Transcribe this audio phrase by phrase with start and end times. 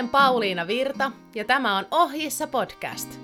[0.00, 3.20] olen Pauliina Virta ja tämä on Ohjissa podcast.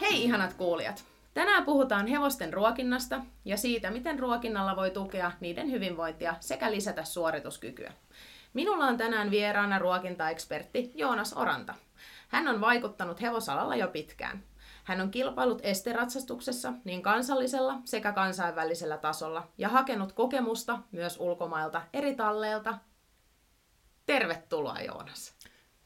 [0.00, 1.04] Hei ihanat kuulijat!
[1.34, 7.92] Tänään puhutaan hevosten ruokinnasta ja siitä, miten ruokinnalla voi tukea niiden hyvinvointia sekä lisätä suorituskykyä.
[8.54, 11.74] Minulla on tänään vieraana ruokintaekspertti Joonas Oranta.
[12.28, 14.42] Hän on vaikuttanut hevosalalla jo pitkään.
[14.84, 22.14] Hän on kilpailut esteratsastuksessa niin kansallisella sekä kansainvälisellä tasolla ja hakenut kokemusta myös ulkomailta eri
[22.14, 22.78] talleilta.
[24.08, 25.34] Tervetuloa Joonas.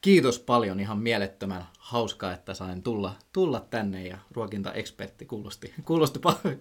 [0.01, 6.19] Kiitos paljon, ihan mielettömän hauskaa, että sain tulla, tulla tänne ja ruokintaekspertti kuulosti, kuulosti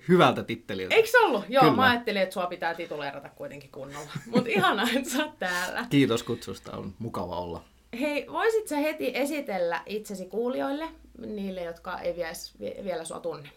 [0.08, 0.94] hyvältä titteliltä.
[0.94, 1.44] Eikö ollut?
[1.48, 1.76] Joo, Kyllä.
[1.76, 4.10] mä ajattelin, että sua pitää tituleerata kuitenkin kunnolla.
[4.34, 5.86] Mutta ihanaa, että sä oot täällä.
[5.90, 7.64] Kiitos kutsusta, on mukava olla.
[8.00, 10.88] Hei, voisit sä heti esitellä itsesi kuulijoille,
[11.26, 12.14] niille, jotka ei
[12.84, 13.48] vielä sua tunne?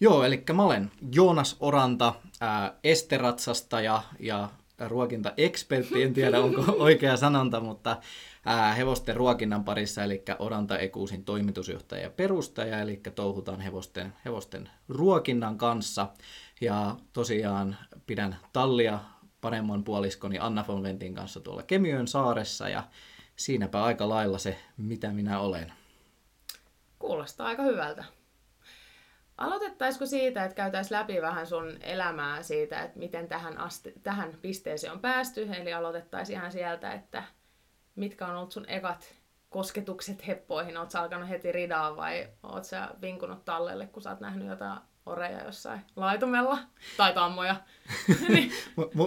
[0.00, 7.60] Joo, eli mä olen Joonas Oranta, ää, esteratsastaja ja ruokintaekspertti, en tiedä onko oikea sanonta,
[7.60, 7.96] mutta
[8.44, 15.58] ää, hevosten ruokinnan parissa, eli Oranta Ekuusin toimitusjohtaja ja perustaja, eli touhutaan hevosten, hevosten ruokinnan
[15.58, 16.08] kanssa.
[16.60, 18.98] Ja tosiaan pidän tallia
[19.40, 22.84] paremman puoliskoni Anna von Ventin kanssa tuolla Kemiön saaressa, ja
[23.36, 25.72] siinäpä aika lailla se, mitä minä olen.
[26.98, 28.04] Kuulostaa aika hyvältä.
[29.36, 34.92] Aloitettaisiko siitä, että käytäisiin läpi vähän sun elämää siitä, että miten tähän, asti, tähän pisteeseen
[34.92, 35.48] on päästy.
[35.60, 37.22] Eli aloitettaisiin ihan sieltä, että
[37.94, 39.14] mitkä on ollut sun ekat
[39.54, 40.76] kosketukset heppoihin?
[40.76, 45.44] Oletko alkanut heti ridaa vai oot sä vinkunut tallelle, kun sä oot nähnyt jotain oreja
[45.44, 46.58] jossain laitumella
[46.96, 47.56] tai tammoja.
[48.28, 48.52] niin.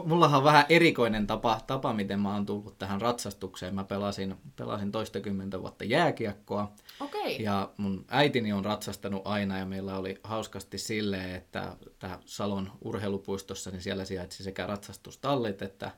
[0.05, 3.75] Mullahan on vähän erikoinen tapa, tapa, miten mä oon tullut tähän ratsastukseen.
[3.75, 6.71] Mä pelasin, pelasin toistakymmentä vuotta jääkiekkoa.
[6.99, 7.31] Okay.
[7.31, 13.71] Ja mun äitini on ratsastanut aina ja meillä oli hauskasti silleen, että tämä Salon urheilupuistossa,
[13.71, 15.91] niin siellä sijaitsi sekä ratsastustallit että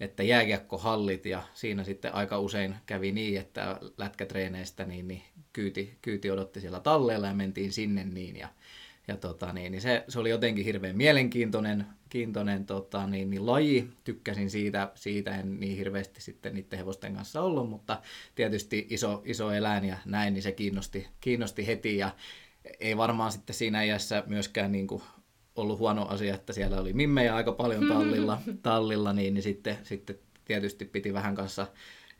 [0.00, 6.30] että jääkiekkohallit ja siinä sitten aika usein kävi niin, että lätkätreeneistä niin, niin kyyti, kyyti
[6.30, 8.48] odotti siellä talleella ja mentiin sinne niin ja
[9.08, 13.90] ja tota, niin, niin se, se, oli jotenkin hirveän mielenkiintoinen kiintoinen, tota, niin, niin laji.
[14.04, 18.02] Tykkäsin siitä, siitä, en niin hirveästi sitten niiden hevosten kanssa ollut, mutta
[18.34, 21.96] tietysti iso, iso eläin ja näin, niin se kiinnosti, kiinnosti heti.
[21.96, 22.10] Ja
[22.80, 25.02] ei varmaan sitten siinä iässä myöskään niin kuin
[25.56, 30.18] ollut huono asia, että siellä oli mimmejä aika paljon tallilla, tallilla niin, niin sitten, sitten
[30.44, 31.66] tietysti piti vähän kanssa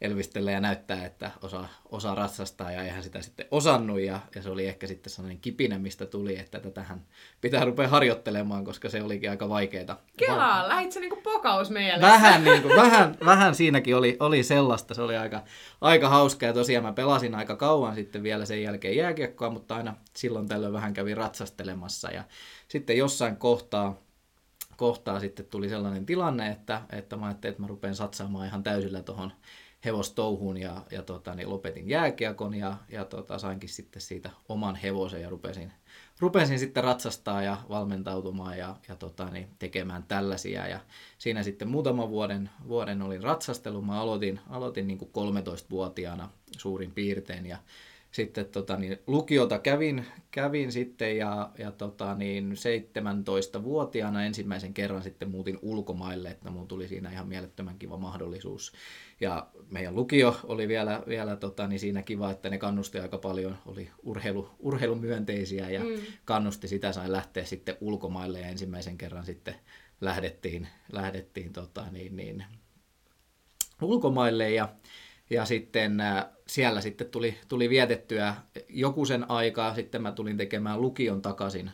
[0.00, 4.50] elvistellä ja näyttää, että osaa, osaa ratsastaa ja eihän sitä sitten osannut ja, ja se
[4.50, 7.06] oli ehkä sitten sellainen kipinä, mistä tuli, että tätähän
[7.40, 10.00] pitää rupea harjoittelemaan, koska se olikin aika vaikeaa.
[10.16, 12.06] Kelaa, Va- lähit se niinku pokaus mielessä.
[12.06, 15.44] Vähän, niinku, vähän, vähän siinäkin oli, oli sellaista, se oli aika,
[15.80, 19.96] aika hauska ja tosiaan mä pelasin aika kauan sitten vielä sen jälkeen jääkiekkoa, mutta aina
[20.16, 22.24] silloin tällöin vähän kävin ratsastelemassa ja
[22.70, 23.96] sitten jossain kohtaa
[24.76, 29.02] kohtaa sitten tuli sellainen tilanne, että, että mä ajattelin, että mä rupean satsaamaan ihan täysillä
[29.02, 29.32] tuohon
[29.84, 35.22] hevostouhuun ja, ja tota, niin lopetin jääkiekon ja, ja tota, sainkin sitten siitä oman hevosen
[35.22, 35.72] ja rupesin,
[36.20, 40.66] rupesin sitten ratsastaa ja valmentautumaan ja, ja tota, niin tekemään tällaisia.
[40.66, 40.80] Ja
[41.18, 43.82] siinä sitten muutaman vuoden, vuoden olin ratsastelu.
[43.82, 47.58] Mä aloitin, aloitin niin kuin 13-vuotiaana suurin piirtein ja
[48.10, 55.30] sitten tota, niin, lukiota kävin, kävin sitten ja, ja tota, niin 17-vuotiaana ensimmäisen kerran sitten
[55.30, 58.72] muutin ulkomaille, että mun tuli siinä ihan mielettömän kiva mahdollisuus.
[59.20, 63.58] Ja meidän lukio oli vielä, vielä tota, niin siinä kiva, että ne kannusti aika paljon,
[63.66, 65.86] oli urheilu, urheilumyönteisiä ja mm.
[66.24, 69.54] kannusti sitä, sai lähteä sitten ulkomaille ja ensimmäisen kerran sitten
[70.00, 72.44] lähdettiin, lähdettiin tota, niin, niin,
[73.82, 74.68] ulkomaille ja
[75.30, 78.34] ja sitten äh, siellä sitten tuli, tuli vietettyä
[78.68, 81.70] joku sen aikaa, sitten mä tulin tekemään lukion takaisin,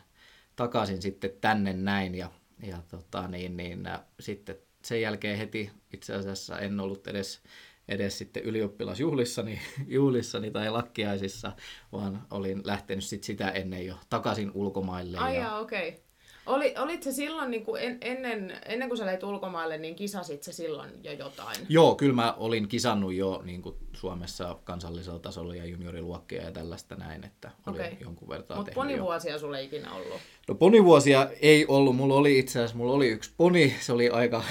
[0.56, 2.30] takaisin sitten tänne näin ja,
[2.62, 7.40] ja tota, niin, niin, äh, sitten sen jälkeen heti itse asiassa en ollut edes,
[7.88, 11.52] edes sitten ylioppilasjuhlissani juhlissani tai lakkiaisissa,
[11.92, 15.18] vaan olin lähtenyt sit sitä ennen jo takaisin ulkomaille.
[15.18, 15.88] Ai ja, okei.
[15.88, 16.05] Okay.
[16.46, 20.42] Oli, olit se silloin, niin kuin en, ennen, ennen kuin sä lähdit ulkomaille, niin kisasit
[20.42, 21.56] se silloin jo jotain?
[21.68, 26.94] Joo, kyllä mä olin kisannut jo niin kuin Suomessa kansallisella tasolla ja junioriluokkia ja tällaista
[26.94, 27.92] näin, että oli okay.
[28.00, 30.20] jonkun verran Mutta ponivuosia sulle ei ikinä ollut?
[30.48, 31.96] No ponivuosia ei ollut.
[31.96, 34.44] Mulla oli itse asiassa, mulla oli yksi poni, se oli aika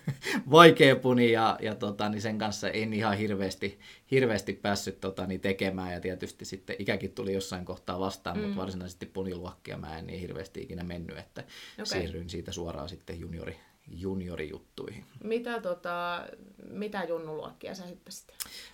[0.50, 3.78] vaikea poni ja, ja tota, niin sen kanssa en ihan hirveästi,
[4.10, 8.42] hirveästi päässyt tota, niin tekemään ja tietysti sitten ikäkin tuli jossain kohtaa vastaan, mm.
[8.42, 11.86] mutta varsinaisesti poniluokkia mä en niin hirveästi ikinä mennyt, että okay.
[11.86, 13.56] siirryin siitä suoraan sitten juniori,
[13.88, 15.04] juniorijuttuihin.
[15.24, 16.26] Mitä, tota,
[16.70, 18.28] mitä junnuluokkia sä hyppäsit?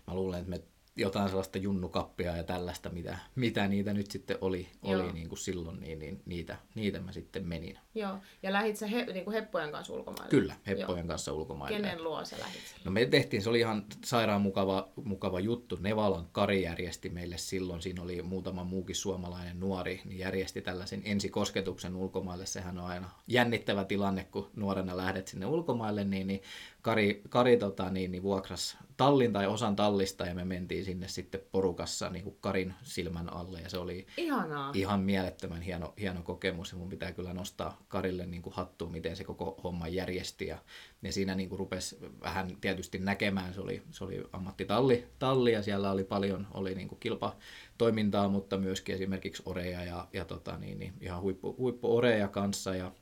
[0.06, 0.62] Mä luulen, että me
[0.96, 5.80] jotain sellaista junnukappia ja tällaista, mitä, mitä niitä nyt sitten oli, oli niin kuin silloin,
[5.80, 7.78] niin, niin niitä, niitä mä sitten menin.
[7.94, 10.30] Joo, ja lähit sä he, niin kuin heppojen kanssa ulkomaille?
[10.30, 11.08] Kyllä, heppojen Joo.
[11.08, 11.76] kanssa ulkomaille.
[11.76, 12.60] Kenen luo sä lähit?
[12.84, 15.78] No me tehtiin, se oli ihan sairaan mukava, mukava juttu.
[15.80, 21.96] Nevalan Kari järjesti meille silloin, siinä oli muutama muukin suomalainen nuori, niin järjesti tällaisen ensikosketuksen
[21.96, 22.46] ulkomaille.
[22.46, 26.42] Sehän on aina jännittävä tilanne, kun nuorena lähdet sinne ulkomaille, niin, niin
[26.82, 31.40] Kari, Kari tota, niin, niin vuokras tallin tai osan tallista ja me mentiin sinne sitten
[31.52, 34.72] porukassa niin kuin Karin silmän alle ja se oli Ihanaa.
[34.74, 39.16] ihan mielettömän hieno, hieno kokemus ja mun pitää kyllä nostaa Karille niin kuin hattu, miten
[39.16, 40.58] se koko homma järjesti ja,
[41.02, 45.62] ja siinä niin kuin rupesi vähän tietysti näkemään, se oli, se oli ammattitalli talli ja
[45.62, 50.78] siellä oli paljon oli niin kuin kilpatoimintaa, mutta myöskin esimerkiksi oreja ja, ja tota, niin,
[50.78, 52.92] niin ihan huippu, huippu oreja kanssa ja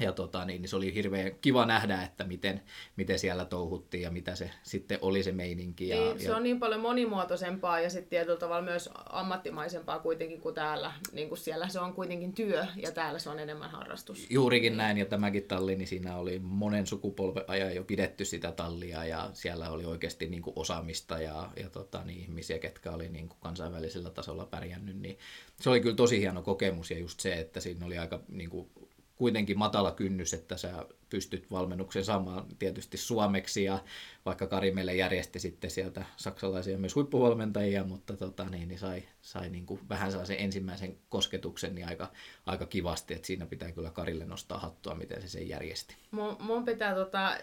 [0.00, 2.62] ja tota, niin, niin se oli hirveän kiva nähdä, että miten,
[2.96, 5.88] miten siellä touhuttiin ja mitä se sitten oli se meininki.
[5.88, 6.36] Ja, niin, se ja...
[6.36, 10.92] on niin paljon monimuotoisempaa ja sitten tietyllä tavalla myös ammattimaisempaa kuitenkin kuin täällä.
[11.12, 14.26] Niin kuin siellä se on kuitenkin työ ja täällä se on enemmän harrastus.
[14.30, 14.78] Juurikin niin.
[14.78, 19.30] näin ja tämäkin talli, niin siinä oli monen sukupolven ajan jo pidetty sitä tallia ja
[19.32, 23.38] siellä oli oikeasti niin kuin osaamista ja, ja tota, niin, ihmisiä, ketkä oli niin kuin
[23.40, 24.96] kansainvälisellä tasolla pärjännyt.
[24.96, 25.18] Niin
[25.60, 28.70] se oli kyllä tosi hieno kokemus ja just se, että siinä oli aika niin kuin,
[29.16, 33.64] kuitenkin matala kynnys, että sä pystyt valmennuksen saamaan tietysti suomeksi.
[33.64, 33.78] Ja
[34.26, 39.50] vaikka Kari meille järjesti sitten sieltä saksalaisia myös huippuvalmentajia, mutta tota, niin, niin sai, sai
[39.50, 42.12] niin kuin vähän sellaisen ensimmäisen kosketuksen niin aika,
[42.46, 45.96] aika kivasti, että siinä pitää kyllä Karille nostaa hattua, miten se sen järjesti.
[46.10, 47.36] Mun, mun pitää tota,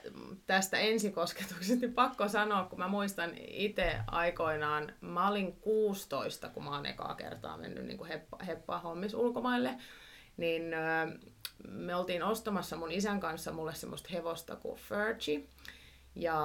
[0.47, 6.75] tästä ensikosketuksesta niin pakko sanoa, kun mä muistan itse aikoinaan, mä olin 16, kun mä
[6.75, 9.77] oon ekaa kertaa mennyt niin heppa, heppaa hommis ulkomaille,
[10.37, 10.63] niin
[11.67, 15.43] me oltiin ostamassa mun isän kanssa mulle semmoista hevosta kuin Fergie.
[16.15, 16.39] Ja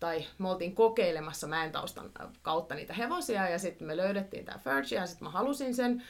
[0.00, 2.10] tai me oltiin kokeilemassa mäen taustan
[2.42, 6.02] kautta niitä hevosia ja sitten me löydettiin tämä Fergie ja sitten mä halusin sen.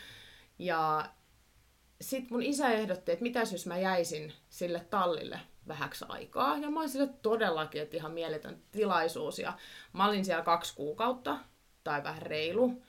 [0.59, 1.09] Ja
[2.01, 6.57] sitten mun isä ehdotti, että mitäs jos mä jäisin sille tallille vähäksi aikaa.
[6.57, 9.39] Ja mä olin sille todellakin, että ihan mieletön tilaisuus.
[9.39, 9.53] Ja
[9.93, 11.39] mä olin siellä kaksi kuukautta,
[11.85, 12.83] tai vähän reilu,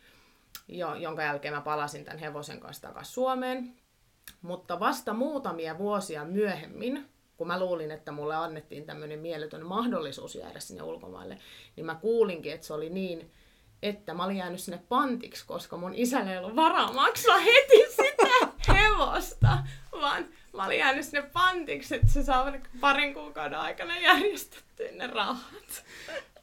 [0.67, 3.73] jo, jonka jälkeen mä palasin tämän hevosen kanssa takaisin Suomeen.
[4.41, 10.59] Mutta vasta muutamia vuosia myöhemmin, kun mä luulin, että mulle annettiin tämmöinen mieletön mahdollisuus jäädä
[10.59, 11.37] sinne ulkomaille,
[11.75, 13.31] niin mä kuulinkin, että se oli niin,
[13.81, 18.73] että mä olin jäänyt sinne pantiksi, koska mun isällä ei ollut varaa maksaa heti sitä
[18.73, 19.57] hevosta,
[19.91, 25.83] vaan mä olin jäänyt sinne pantiksi, että se saa parin kuukauden aikana järjestettyä ne rahat.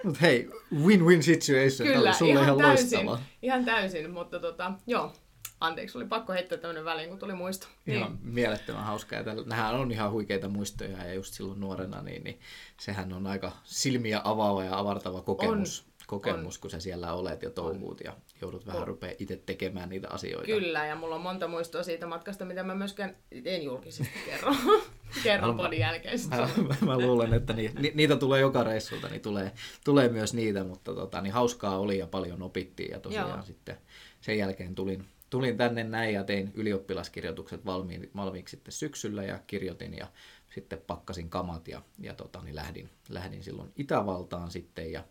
[0.05, 1.89] Mutta hei, win-win situation.
[1.89, 3.09] Kyllä, sulle ihan, ihan täysin,
[3.43, 5.12] ihan täysin, mutta tota, joo,
[5.61, 7.67] Anteeksi, oli pakko heittää tämmöinen väliin, kun tuli muisto.
[7.87, 8.35] Ihan niin.
[8.35, 9.23] mielettömän hauskaa.
[9.23, 12.41] Nämähän on ihan huikeita muistoja ja just silloin nuorena, niin, niin
[12.81, 15.81] sehän on aika silmiä avaava ja avartava kokemus.
[15.81, 16.61] On kokemus, on.
[16.61, 20.46] kun sä siellä olet ja touhuut ja joudut vähän rupeaa itse tekemään niitä asioita.
[20.46, 24.55] Kyllä, ja mulla on monta muistoa siitä matkasta, mitä mä myöskään en julkisesti kerro.
[25.23, 26.19] kerron podin jälkeen.
[26.31, 29.52] Mä, mä, mä, luulen, että ni, ni, niitä tulee joka reissulta, niin tulee,
[29.85, 33.43] tulee myös niitä, mutta tota, niin hauskaa oli ja paljon opittiin ja tosiaan Joo.
[33.43, 33.76] sitten
[34.20, 39.96] sen jälkeen tulin, tulin tänne näin ja tein ylioppilaskirjoitukset valmiin, valmiiksi sitten syksyllä ja kirjoitin
[39.96, 40.06] ja
[40.55, 45.05] sitten pakkasin kamat ja, ja tota, niin lähdin, lähdin silloin Itävaltaan sitten ja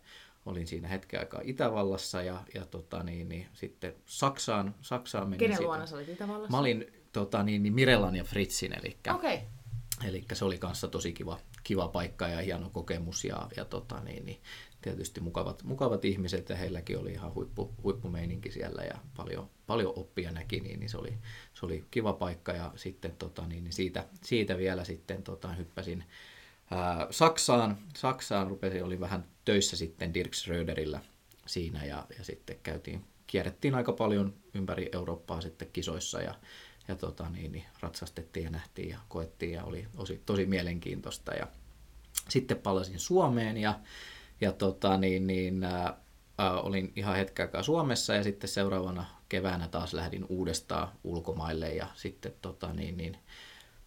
[0.46, 5.38] olin siinä hetken aikaa Itävallassa ja, ja tota, niin, niin, sitten Saksaan, Saksaan menin.
[5.38, 6.50] Kenen luona sä olit Itävallassa?
[6.50, 9.38] Mä olin tota, niin, niin Mirellan ja Fritzin, eli, okay.
[10.08, 14.26] eli se oli kanssa tosi kiva, kiva paikka ja hieno kokemus ja, ja tota, niin,
[14.26, 14.40] niin,
[14.82, 20.30] tietysti mukavat, mukavat ihmiset ja heilläkin oli ihan huippu, huippumeininki siellä ja paljon, paljon oppia
[20.30, 21.18] näki, niin, niin se, oli,
[21.54, 26.04] se oli kiva paikka ja sitten tota, niin, niin siitä, siitä vielä sitten tota, hyppäsin
[26.70, 31.00] ää, Saksaan, Saksaan rupesin, oli vähän töissä sitten Dirk Schröderillä
[31.46, 36.34] siinä ja, ja sitten käytiin, kierrettiin aika paljon ympäri Eurooppaa sitten kisoissa ja,
[36.88, 41.34] ja tota, niin, niin, ratsastettiin ja nähtiin ja koettiin ja oli tosi, tosi mielenkiintoista.
[41.34, 41.46] Ja
[42.28, 43.80] sitten palasin Suomeen ja,
[44.40, 49.94] ja tota, niin, niin, ää, olin ihan hetken aikaa Suomessa ja sitten seuraavana keväänä taas
[49.94, 53.16] lähdin uudestaan ulkomaille ja sitten tota, niin, niin,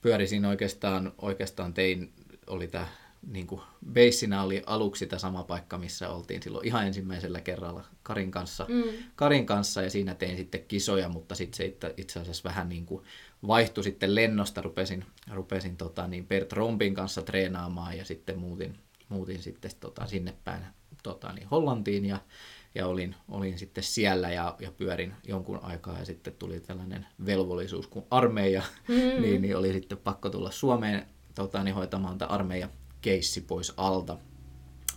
[0.02, 2.14] pyörisin oikeastaan, oikeastaan tein,
[2.48, 2.88] oli tämä
[3.28, 3.62] niin kuin
[3.92, 8.84] beissinä oli aluksi tämä sama paikka, missä oltiin silloin ihan ensimmäisellä kerralla Karin kanssa, mm.
[9.16, 13.04] Karin kanssa ja siinä tein sitten kisoja, mutta sitten se itse asiassa vähän niin kuin
[13.48, 18.78] vaihtui sitten lennosta, rupesin, rupesin tota, niin Bert Rompin kanssa treenaamaan ja sitten muutin,
[19.10, 20.62] muutin sitten tota, sinne päin
[21.04, 22.20] tota, niin Hollantiin ja,
[22.76, 27.88] ja olin, olin sitten siellä ja, ja pyörin jonkun aikaa ja sitten tuli tällainen velvollisuus
[27.88, 28.96] kuin armeija, mm.
[29.22, 32.70] niin, niin oli sitten pakko tulla Suomeen tota, niin hoitamaan tämä armeija
[33.02, 34.18] keissi pois alta.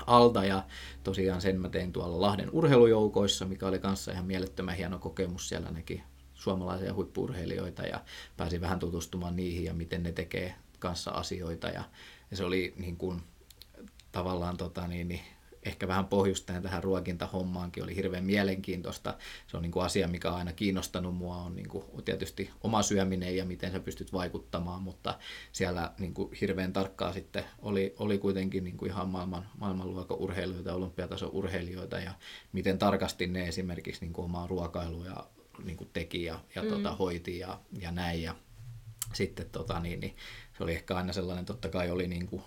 [0.07, 0.65] alta ja
[1.05, 5.49] tosiaan sen mä tein tuolla Lahden urheilujoukoissa, mikä oli kanssa ihan mielettömän hieno kokemus.
[5.49, 6.03] Siellä näki
[6.35, 8.01] suomalaisia huippurheilijoita ja
[8.37, 11.85] pääsin vähän tutustumaan niihin ja miten ne tekee kanssa asioita ja,
[12.31, 13.23] ja se oli niin kuin,
[14.13, 15.21] tavallaan tota, niin, niin,
[15.63, 19.19] ehkä vähän pohjustajan tähän ruokintahommaankin oli hirveän mielenkiintoista.
[19.47, 22.83] Se on niin kuin asia, mikä on aina kiinnostanut mua, on niin kuin tietysti oma
[22.83, 25.19] syöminen ja miten sä pystyt vaikuttamaan, mutta
[25.53, 30.75] siellä niin kuin hirveän tarkkaa sitten oli, oli kuitenkin niin kuin ihan maailman, maailmanluokan urheilijoita,
[30.75, 32.13] olympiatason urheilijoita ja
[32.53, 35.27] miten tarkasti ne esimerkiksi niin kuin omaa ruokailua ja
[35.65, 36.69] niin kuin teki ja, ja mm.
[36.69, 38.23] tota, hoiti ja, ja näin.
[38.23, 38.35] Ja
[39.13, 40.17] sitten tota, niin, niin,
[40.59, 42.43] se oli ehkä aina sellainen, totta kai oli niin kuin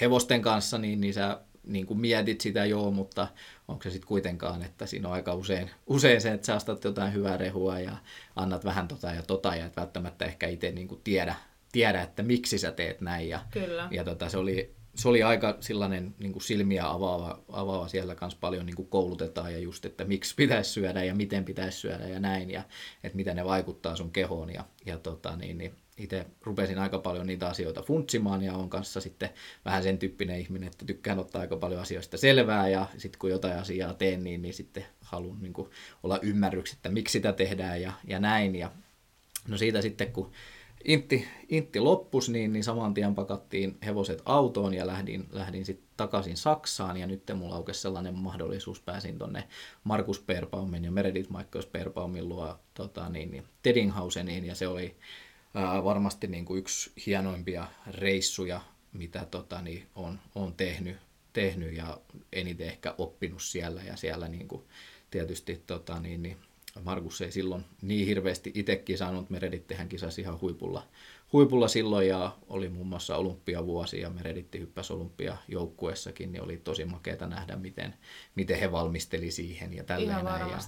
[0.00, 3.28] hevosten kanssa, niin, niin sä niin kuin mietit sitä joo, mutta
[3.68, 7.12] onko se sitten kuitenkaan, että siinä on aika usein, usein se, että sä ostat jotain
[7.12, 7.96] hyvää rehua ja
[8.36, 11.34] annat vähän tota ja tota ja et välttämättä ehkä itse niin kuin tiedä,
[11.72, 13.28] tiedä, että miksi sä teet näin.
[13.28, 13.88] Ja, Kyllä.
[13.90, 18.38] ja tota, se, oli, se oli aika sellainen niin kuin silmiä avaava, avaava siellä kanssa
[18.40, 22.20] paljon niin kuin koulutetaan ja just, että miksi pitäisi syödä ja miten pitäisi syödä ja
[22.20, 22.62] näin ja
[23.04, 27.26] että miten ne vaikuttaa sun kehoon ja, ja tota, niin, niin itse rupesin aika paljon
[27.26, 29.30] niitä asioita funtsimaan ja on kanssa sitten
[29.64, 33.58] vähän sen tyyppinen ihminen, että tykkään ottaa aika paljon asioista selvää ja sitten kun jotain
[33.58, 35.54] asiaa teen, niin, niin sitten haluan niin
[36.02, 38.56] olla ymmärryksi, että miksi sitä tehdään ja, ja näin.
[38.56, 38.70] Ja
[39.48, 40.30] no siitä sitten kun
[40.84, 46.36] Intti, Intti loppus, niin, niin saman tien pakattiin hevoset autoon ja lähdin, lähdin sitten takaisin
[46.36, 49.48] Saksaan ja nyt mulla aukesi sellainen mahdollisuus, pääsin tonne
[49.84, 54.96] Markus Perbaumin ja Meredith Michaels Perbaumin luo tota, niin, niin, Teddinghauseniin ja se oli
[55.54, 58.60] ää, varmasti niin kuin yksi hienoimpia reissuja,
[58.92, 60.96] mitä tota, niin, on, on tehnyt,
[61.32, 62.00] tehnyt ja
[62.32, 64.62] eniten ehkä oppinut siellä ja siellä niin kuin,
[65.10, 66.36] tietysti tota, niin, niin,
[66.82, 70.86] Markus ei silloin niin hirveästi itsekin saanut, Meredittihän kisasi ihan huipulla,
[71.34, 77.26] huipulla silloin ja oli muun muassa olympiavuosi ja Mereditti hyppäsi olympiajoukkuessakin, niin oli tosi makeata
[77.26, 77.94] nähdä, miten,
[78.34, 80.24] miten he valmisteli siihen ja tälleen.
[80.24, 80.58] Ja,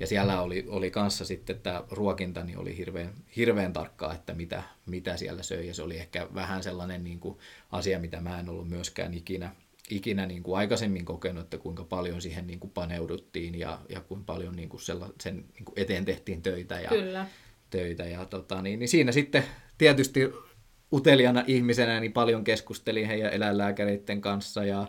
[0.00, 4.62] ja siellä oli, oli kanssa sitten tämä ruokinta, niin oli hirveän, hirveän tarkkaa, että mitä,
[4.86, 7.38] mitä siellä söi ja se oli ehkä vähän sellainen niin kuin
[7.70, 9.56] asia, mitä mä en ollut myöskään ikinä,
[9.90, 14.24] ikinä niin kuin aikaisemmin kokenut, että kuinka paljon siihen niin kuin paneuduttiin ja, ja kuinka
[14.26, 16.80] paljon niin kuin sella, sen niin kuin eteen tehtiin töitä.
[16.80, 17.26] Ja, Kyllä.
[17.70, 19.44] töitä ja tota, niin, niin siinä sitten
[19.78, 20.32] tietysti
[20.92, 24.88] uteliana ihmisenä niin paljon keskustelin heidän eläinlääkäreiden kanssa ja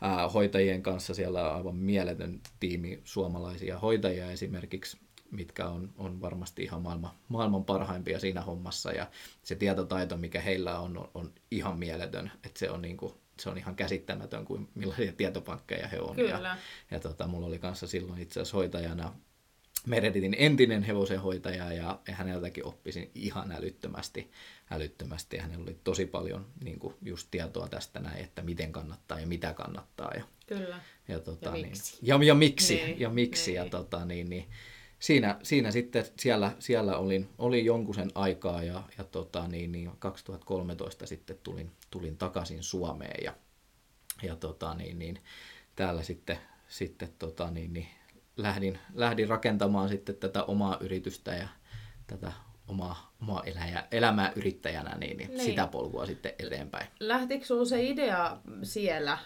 [0.00, 1.14] ää, hoitajien kanssa.
[1.14, 4.96] Siellä on aivan mieletön tiimi suomalaisia hoitajia esimerkiksi,
[5.30, 8.92] mitkä on, on varmasti ihan maailman, maailman parhaimpia siinä hommassa.
[8.92, 9.06] Ja
[9.42, 12.32] se tietotaito, mikä heillä on, on, on ihan mieletön.
[12.46, 16.16] Että se on niin kuin, se on ihan käsittämätön, kuin millaisia tietopankkeja he on.
[16.16, 16.48] Kyllä.
[16.48, 16.56] Ja,
[16.90, 19.12] ja tota, mulla oli kanssa silloin itse asiassa hoitajana
[19.86, 24.30] Mereditin entinen hevosenhoitaja ja häneltäkin oppisin ihan älyttömästi.
[24.70, 25.38] älyttömästi.
[25.38, 29.54] Hänellä oli tosi paljon niin kuin just tietoa tästä näin, että miten kannattaa ja mitä
[29.54, 30.10] kannattaa.
[30.14, 30.80] Ja, Kyllä.
[31.08, 31.98] Ja, tota, Ja niin, miksi.
[32.02, 32.74] ja, ja miksi.
[32.74, 33.54] Niin, ja miksi.
[33.54, 33.70] Ja niin.
[33.70, 34.48] tota, niin, niin,
[34.98, 39.90] siinä, siinä sitten siellä, siellä olin, olin jonkun sen aikaa ja, ja tota, niin, niin
[39.98, 43.34] 2013 sitten tulin, tulin takaisin Suomeen ja,
[44.22, 45.18] ja tota, niin, niin,
[45.76, 46.38] täällä sitten,
[46.68, 47.86] sitten tota, niin, niin,
[48.36, 51.48] lähdin, lähdin rakentamaan sitten tätä omaa yritystä ja
[52.06, 52.32] tätä
[52.68, 55.44] omaa, omaa eläjä, elämää yrittäjänä, niin, niin, Niin.
[55.44, 56.86] sitä polkua sitten eteenpäin.
[57.00, 59.18] Lähtikö sinulla se idea siellä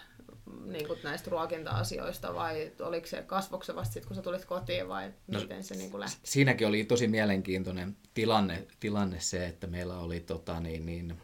[0.65, 4.87] niin kuin näistä ruokinta-asioista vai oliko se kasvoiko se vasta sit, kun sä tulit kotiin
[4.87, 6.17] vai No, miten se niin kuin lähti?
[6.23, 11.21] Siinäkin oli tosi mielenkiintoinen tilanne, tilanne se, että meillä oli tota, niin, niin,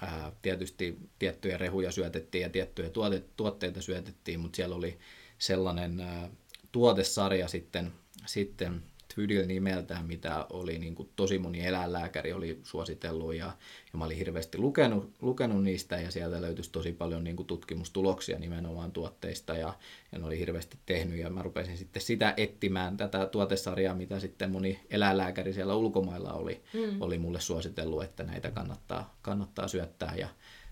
[0.00, 4.98] ää, tietysti tiettyjä rehuja syötettiin ja tiettyjä tuote, tuotteita syötettiin, mutta siellä oli
[5.38, 6.28] sellainen ää,
[6.74, 7.92] tuotesarja sitten,
[8.26, 8.82] sitten
[9.14, 13.46] Tvydil nimeltään, mitä oli niin kuin tosi moni eläinlääkäri oli suositellut ja,
[13.92, 18.38] ja mä olin hirveästi lukenut, lukenut niistä ja sieltä löytyisi tosi paljon niin kuin tutkimustuloksia
[18.38, 19.74] nimenomaan tuotteista ja,
[20.12, 24.50] ja ne oli hirveästi tehnyt ja mä rupesin sitten sitä etsimään tätä tuotesarjaa, mitä sitten
[24.50, 27.02] moni eläinlääkäri siellä ulkomailla oli, mm.
[27.02, 30.28] oli mulle suositellut, että näitä kannattaa, kannattaa syöttää ja,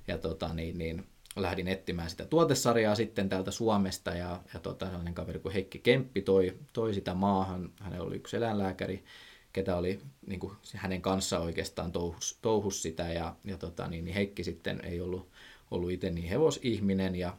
[0.08, 5.14] ja tota, niin, niin, lähdin etsimään sitä tuotesarjaa sitten täältä Suomesta ja, ja tota, sellainen
[5.14, 7.72] kaveri kuin Heikki Kemppi toi, toi sitä maahan.
[7.80, 9.04] Hänellä oli yksi eläinlääkäri,
[9.52, 14.14] ketä oli niin kuin, hänen kanssa oikeastaan touhus, touhus sitä ja, ja tota, niin, niin
[14.14, 15.28] Heikki sitten ei ollut,
[15.70, 17.38] ollut itse niin hevosihminen ja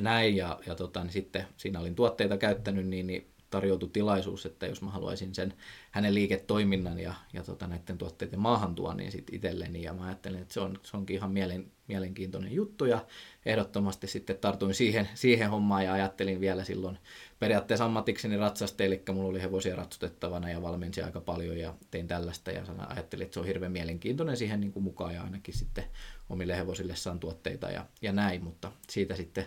[0.00, 4.66] näin ja, ja tota, niin sitten siinä olin tuotteita käyttänyt, niin, niin tarjoutui tilaisuus, että
[4.66, 5.54] jos mä haluaisin sen
[5.90, 9.82] hänen liiketoiminnan ja, ja tota, näiden tuotteiden maahantuon niin sit itselleni.
[9.82, 12.84] Ja mä ajattelin, että se, on, se onkin ihan mielen, mielenkiintoinen juttu.
[12.84, 13.06] Ja
[13.46, 16.98] ehdottomasti sitten tartuin siihen, siihen hommaan ja ajattelin vielä silloin
[17.38, 22.50] periaatteessa ammatikseni ratsaste, eli mulla oli hevosia ratsutettavana ja valmensin aika paljon ja tein tällaista.
[22.50, 25.84] Ja ajattelin, että se on hirveän mielenkiintoinen siihen niin kuin mukaan ja ainakin sitten
[26.30, 29.44] omille hevosille saan tuotteita ja, ja näin, mutta siitä sitten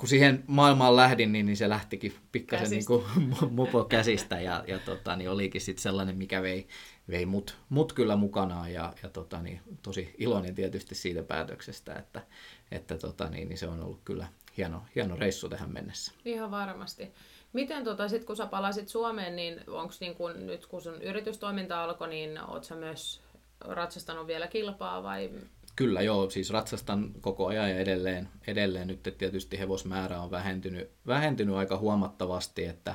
[0.00, 3.04] kun siihen maailmaan lähdin, niin, niin se lähtikin pikkasen niin kuin
[3.50, 6.68] mopo käsistä ja, ja tota, niin olikin sitten sellainen, mikä vei,
[7.10, 12.22] vei mut, mut kyllä mukanaan ja, ja tota, niin, tosi iloinen tietysti siitä päätöksestä, että,
[12.70, 14.26] että tota, niin, niin se on ollut kyllä
[14.56, 16.12] hieno, hieno reissu tähän mennessä.
[16.24, 17.10] Ihan varmasti.
[17.52, 21.84] Miten tota, sit kun sä palasit Suomeen, niin onko niin kun, nyt kun sun yritystoiminta
[21.84, 23.20] alkoi, niin oot sä myös
[23.60, 25.30] ratsastanut vielä kilpaa vai
[25.76, 31.54] Kyllä joo, siis ratsastan koko ajan ja edelleen, edelleen nyt tietysti hevosmäärä on vähentynyt, vähentynyt
[31.54, 32.94] aika huomattavasti, että,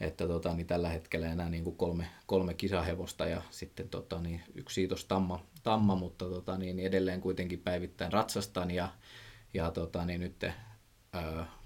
[0.00, 4.42] että tota, niin tällä hetkellä enää niin kuin kolme, kolme kisahevosta ja sitten tota, niin
[4.54, 8.88] yksi siitos tamma, tamma mutta tota, niin edelleen kuitenkin päivittäin ratsastan ja,
[9.54, 10.44] ja tota, niin nyt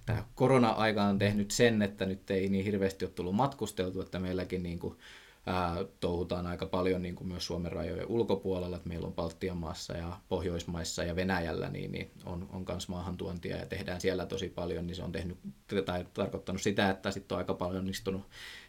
[0.06, 4.62] tämä korona-aika on tehnyt sen, että nyt ei niin hirveästi ole tullut matkusteltu, että meilläkin
[4.62, 4.98] niin kuin,
[5.46, 9.96] ää, touhutaan aika paljon niin kuin myös Suomen rajojen ulkopuolella, että meillä on Baltian maassa
[9.96, 14.86] ja Pohjoismaissa ja Venäjällä niin, niin on, on myös maahantuontia ja tehdään siellä tosi paljon,
[14.86, 15.38] niin se on tehnyt,
[15.84, 18.22] tai tarkoittanut sitä, että sitten on aika paljon istunut,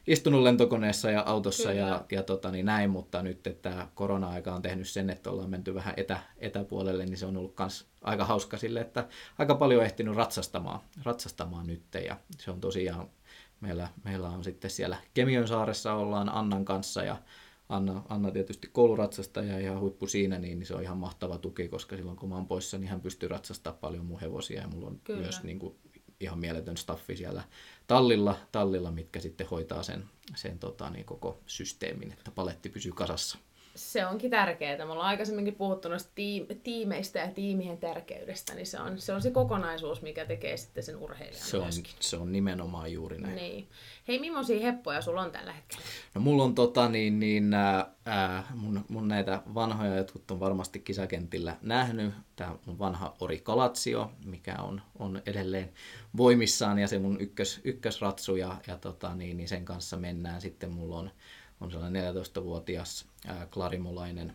[0.07, 1.81] istunut lentokoneessa ja autossa Kyllä.
[1.81, 5.75] ja, ja tota, niin näin, mutta nyt että korona-aika on tehnyt sen, että ollaan menty
[5.75, 9.85] vähän etä, etäpuolelle, niin se on ollut myös aika hauska sille, että aika paljon on
[9.85, 13.09] ehtinyt ratsastamaan, ratsastamaan nyt ja se on tosiaan
[13.61, 17.17] meillä, meillä on sitten siellä Kemiön saaressa ollaan Annan kanssa ja
[17.69, 21.67] Anna, Anna tietysti kouluratsastaja ja ihan huippu siinä, niin, niin se on ihan mahtava tuki,
[21.67, 24.87] koska silloin kun mä oon poissa, niin hän pystyy ratsastamaan paljon mun hevosia ja mulla
[24.87, 24.99] on.
[25.03, 25.19] Kyllä.
[25.19, 25.75] myös niin kuin,
[26.19, 27.43] ihan mieletön staffi siellä
[27.87, 30.03] tallilla, tallilla mitkä sitten hoitaa sen,
[30.35, 33.37] sen tota, niin koko systeemin, että paletti pysyy kasassa.
[33.75, 34.77] Se onkin tärkeää.
[34.77, 39.21] Me ollaan aikaisemminkin puhuttu noista tiim- tiimeistä ja tiimien tärkeydestä, niin se on, se on
[39.21, 41.93] se kokonaisuus, mikä tekee sitten sen urheilijan Se on, myöskin.
[41.99, 43.35] se on nimenomaan juuri näin.
[43.35, 43.67] Niin.
[44.07, 45.83] Hei, millaisia heppoja sulla on tällä hetkellä?
[46.13, 50.79] No mulla on tota niin, niin ää, ää, mun, mun näitä vanhoja, jotkut on varmasti
[50.79, 52.13] kisakentillä nähnyt.
[52.35, 55.69] Tämä mun vanha Ori Kalatsio, mikä on, on edelleen
[56.17, 60.41] voimissaan ja se mun ykkös, ykkösratsu ja, ja tota niin, niin sen kanssa mennään.
[60.41, 61.11] Sitten mulla on,
[61.61, 63.10] on sellainen 14-vuotias ää,
[63.53, 64.33] klarimolainen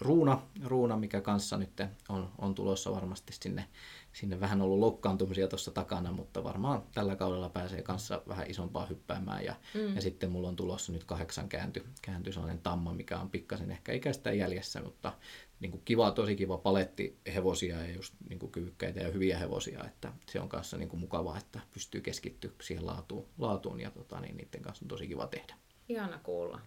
[0.00, 3.64] ruuna, ruuna, mikä kanssa nyt on, on tulossa varmasti sinne,
[4.12, 9.44] sinne vähän ollut loukkaantumisia tuossa takana, mutta varmaan tällä kaudella pääsee kanssa vähän isompaa hyppäämään.
[9.44, 9.94] Ja, mm.
[9.94, 13.92] ja sitten mulla on tulossa nyt kahdeksan käänty, käänty sellainen tamma, mikä on pikkasen ehkä
[13.92, 15.12] ikäistä jäljessä, mutta
[15.60, 19.84] niin kuin kiva, tosi kiva paletti hevosia ja just niin kuin kyvykkäitä ja hyviä hevosia,
[19.84, 24.20] että se on kanssa niin kuin mukavaa, että pystyy keskittyä siihen laatuun, laatuun ja tota,
[24.20, 25.54] niin niiden kanssa on tosi kiva tehdä.
[25.88, 26.60] Ihana kuulla.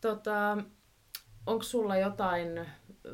[0.00, 0.58] Tota,
[1.46, 2.66] onko sulla jotain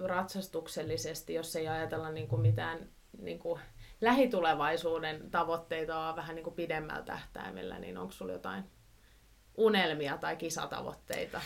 [0.05, 3.61] ratsastuksellisesti, jos ei ajatella niin kuin mitään niin kuin
[4.01, 8.65] lähitulevaisuuden tavoitteita, vaan vähän niin kuin pidemmällä tähtäimellä, niin onko sulla jotain
[9.57, 11.41] unelmia tai kisatavoitteita?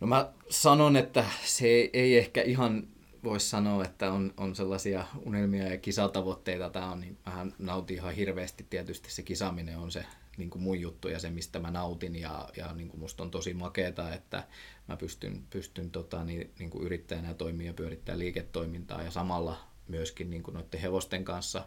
[0.00, 2.88] No mä sanon, että se ei, ehkä ihan
[3.24, 6.70] voisi sanoa, että on, on sellaisia unelmia ja kisatavoitteita.
[6.70, 8.66] Tämä on niin, vähän nautin ihan hirveästi.
[8.70, 10.04] Tietysti se kisaaminen on se
[10.36, 12.16] niin kuin mun juttu ja se, mistä mä nautin.
[12.16, 14.44] Ja, ja niin kuin musta on tosi makeeta, että
[14.88, 20.30] mä pystyn, pystyn tota, niin, niin kuin yrittäjänä toimia ja pyörittää liiketoimintaa ja samalla myöskin
[20.30, 21.66] niin kuin noiden hevosten kanssa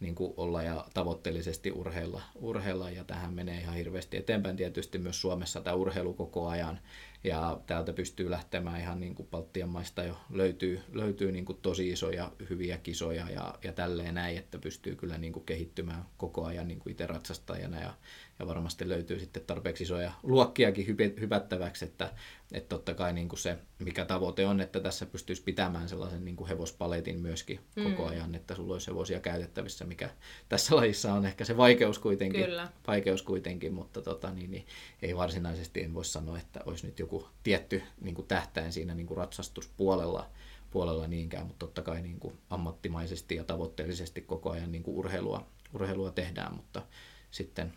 [0.00, 5.20] niin kuin olla ja tavoitteellisesti urheilla, urheilla ja tähän menee ihan hirveästi eteenpäin tietysti myös
[5.20, 6.80] Suomessa tämä urheilu koko ajan
[7.24, 10.16] ja täältä pystyy lähtemään ihan niin kuin Baltian maista jo.
[10.30, 15.18] Löytyy, löytyy niin kuin tosi isoja hyviä kisoja ja, ja tälleen näin, että pystyy kyllä
[15.18, 17.94] niin kuin kehittymään koko ajan niin kuin itse ratsastajana ja,
[18.38, 20.86] ja varmasti löytyy sitten tarpeeksi isoja luokkiakin
[21.20, 22.12] hypättäväksi, että,
[22.52, 26.36] että totta kai niin kuin se, mikä tavoite on, että tässä pystyisi pitämään sellaisen niin
[26.36, 27.82] kuin hevospaletin myöskin mm.
[27.82, 30.10] koko ajan, että sulla olisi hevosia käytettävissä, mikä
[30.48, 32.68] tässä lajissa on ehkä se vaikeus kuitenkin, Kyllä.
[32.86, 34.66] vaikeus kuitenkin mutta tota, niin, niin,
[35.02, 39.06] ei varsinaisesti en voi sanoa, että olisi nyt joku tietty niin kuin tähtäin siinä niin
[39.06, 40.30] kuin ratsastuspuolella
[40.70, 45.46] puolella niinkään, mutta totta kai niin kuin ammattimaisesti ja tavoitteellisesti koko ajan niin kuin urheilua,
[45.74, 46.82] urheilua tehdään, mutta
[47.30, 47.72] sitten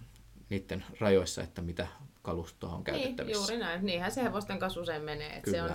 [0.49, 1.87] niiden rajoissa, että mitä
[2.21, 3.39] kalustoa on Niin, käytettävissä.
[3.41, 3.85] juuri näin.
[3.85, 5.35] Niinhän se hevosten kanssa usein menee.
[5.37, 5.71] Että se on,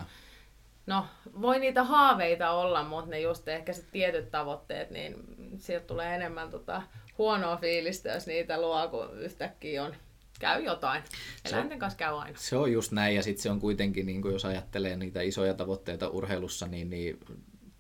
[0.87, 1.07] no,
[1.41, 5.15] voi niitä haaveita olla, mutta ne just ehkä se tietyt tavoitteet, niin
[5.59, 6.83] sieltä tulee enemmän tota
[7.19, 9.95] huonoa fiilistä, jos niitä luo, kun yhtäkkiä on,
[10.41, 11.03] käy jotain.
[11.45, 12.39] Eläinten kanssa käy aina.
[12.39, 15.55] Se on just näin, ja sitten se on kuitenkin, niin kuin jos ajattelee niitä isoja
[15.55, 17.19] tavoitteita urheilussa, niin, niin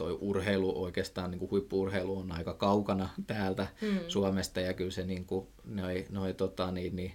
[0.01, 3.99] toi urheilu oikeastaan, niin kuin huippuurheilu on aika kaukana täältä mm.
[4.09, 7.15] Suomesta, ja kyllä se niin kuin, noi, noi, tota, niin, niin,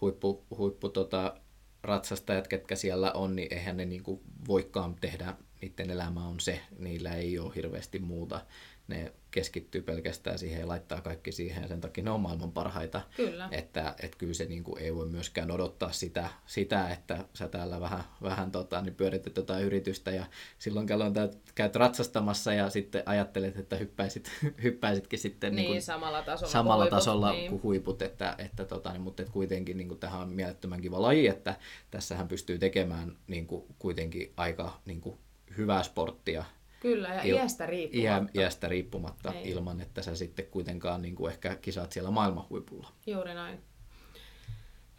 [0.00, 1.34] huippu, huippu tota,
[1.82, 6.60] ratsastajat, ketkä siellä on, niin eihän ne niin kuin voikaan tehdä niiden elämä on se,
[6.78, 8.40] niillä ei ole hirveästi muuta.
[8.88, 13.00] Ne keskittyy pelkästään siihen ja laittaa kaikki siihen ja sen takia ne on maailman parhaita.
[13.16, 13.48] Kyllä.
[13.50, 17.80] Että, että kyllä se niin kuin, ei voi myöskään odottaa sitä, sitä että sä täällä
[17.80, 20.26] vähän, vähän tota, niin pyörität jotain yritystä ja
[20.58, 21.12] silloin kelloin
[21.54, 24.30] käyt ratsastamassa ja sitten ajattelet, että hyppäisit,
[24.64, 27.50] hyppäisitkin sitten niin, niin kuin, samalla tasolla, samalla kuin, tasolla niin.
[27.50, 31.02] kuin huiput, että, että tota, niin, mutta että kuitenkin niin kuin, tähän on mielettömän kiva
[31.02, 31.56] laji, että
[31.90, 35.18] tässähän pystyy tekemään niin kuin, kuitenkin aika niin kuin,
[35.56, 36.44] hyvää sporttia
[36.84, 38.38] Kyllä, ja Il- iästä riippumatta.
[38.38, 39.50] Iä, iästä riippumatta Ei.
[39.50, 42.88] ilman, että sä sitten kuitenkaan niin kuin ehkä kisaat siellä maailman huipulla.
[43.06, 43.60] Juuri näin.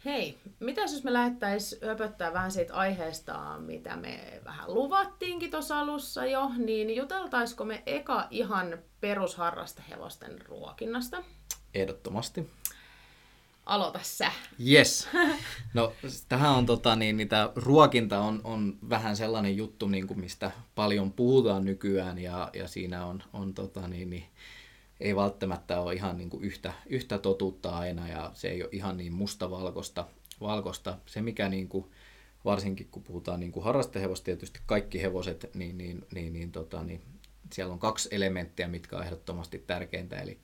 [0.04, 6.26] Hei, mitä jos me lähettäisiin höpöttää vähän siitä aiheesta, mitä me vähän luvattiinkin tuossa alussa
[6.26, 11.24] jo, niin juteltaisiko me eka ihan perusharrastehevosten ruokinnasta?
[11.74, 12.50] Ehdottomasti
[13.66, 14.32] aloita sä.
[14.66, 15.08] Yes.
[15.74, 15.92] No
[16.28, 21.12] tähän on tota, niin, niin ruokinta on, on vähän sellainen juttu, niin kuin mistä paljon
[21.12, 24.24] puhutaan nykyään ja, ja siinä on, on tota, niin, niin,
[25.00, 28.96] ei välttämättä ole ihan niin kuin yhtä, yhtä totuutta aina ja se ei ole ihan
[28.96, 30.06] niin mustavalkoista.
[30.40, 30.98] Valkosta.
[31.06, 31.86] Se mikä niin kuin,
[32.44, 37.02] varsinkin kun puhutaan niin kuin harrastehevosta, tietysti kaikki hevoset, niin, niin, niin, niin, tota, niin
[37.52, 40.38] siellä on kaksi elementtiä, mitkä on ehdottomasti tärkeintä, eli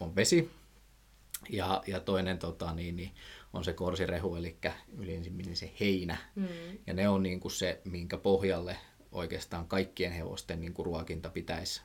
[0.00, 0.50] on vesi
[1.48, 3.10] ja, ja toinen tota, niin, niin,
[3.52, 4.56] on se korsirehu, eli
[4.98, 6.16] yleisimmin se heinä.
[6.34, 6.46] Mm.
[6.86, 8.76] Ja ne on niin kuin se, minkä pohjalle
[9.12, 11.82] oikeastaan kaikkien hevosten niin kuin ruokinta pitäisi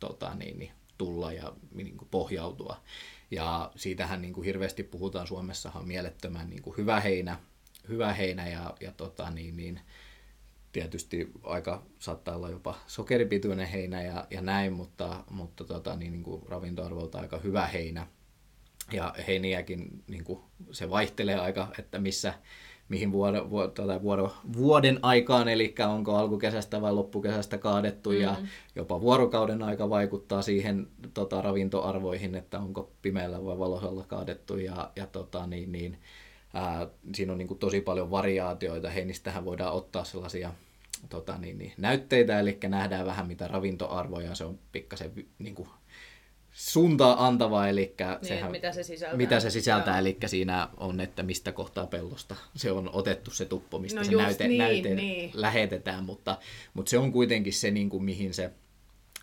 [0.00, 2.80] tota, niin, niin, tulla ja niin kuin pohjautua.
[3.30, 7.38] Ja siitähän niin kuin hirveästi puhutaan Suomessahan mielettömän niin kuin hyvä heinä,
[7.88, 9.80] hyvä heinä ja, ja tota, niin, niin,
[10.72, 16.22] tietysti aika saattaa olla jopa sokeripituinen heinä ja, ja näin, mutta, mutta tota, niin, niin
[16.22, 18.06] kuin ravintoarvolta aika hyvä heinä–
[18.92, 22.34] ja heiniäkin niin kuin, se vaihtelee aika, että missä,
[22.88, 28.16] mihin vuoro, vuoro, tuota, vuoro, vuoden aikaan, eli onko alkukesästä vai loppukesästä kaadettu, mm.
[28.16, 28.36] ja
[28.76, 35.06] jopa vuorokauden aika vaikuttaa siihen tota, ravintoarvoihin, että onko pimeällä vai valoisella kaadettu, ja, ja
[35.06, 35.98] tota, niin, niin,
[36.54, 40.52] ää, siinä on niin kuin, tosi paljon variaatioita, heinistähän voidaan ottaa sellaisia
[41.08, 45.68] tota, niin, niin, näytteitä, eli nähdään vähän mitä ravintoarvoja, se on pikkasen niin kuin,
[46.60, 49.16] suuntaa antava, eli niin, sehän, mitä se sisältää.
[49.16, 53.78] Mitä se sisältää, eli siinä on, että mistä kohtaa pellosta se on otettu se tuppo,
[53.78, 55.30] mistä no se näyte, niin, näyte niin.
[55.34, 56.38] lähetetään, mutta,
[56.74, 58.50] mutta se on kuitenkin se, niin kuin, mihin se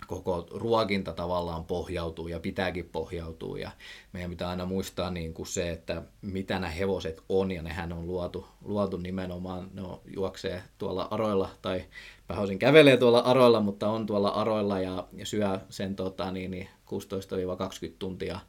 [0.07, 3.57] koko ruokinta tavallaan pohjautuu ja pitääkin pohjautua.
[3.59, 3.71] Ja
[4.13, 8.07] meidän pitää aina muistaa niin kuin se, että mitä nämä hevoset on ja nehän on
[8.07, 11.85] luotu, luotu nimenomaan, ne on, juoksee tuolla aroilla tai
[12.27, 16.69] Pähäosin kävelee tuolla aroilla, mutta on tuolla aroilla ja, ja syö sen tota, niin, niin
[16.87, 18.39] 16-20 tuntia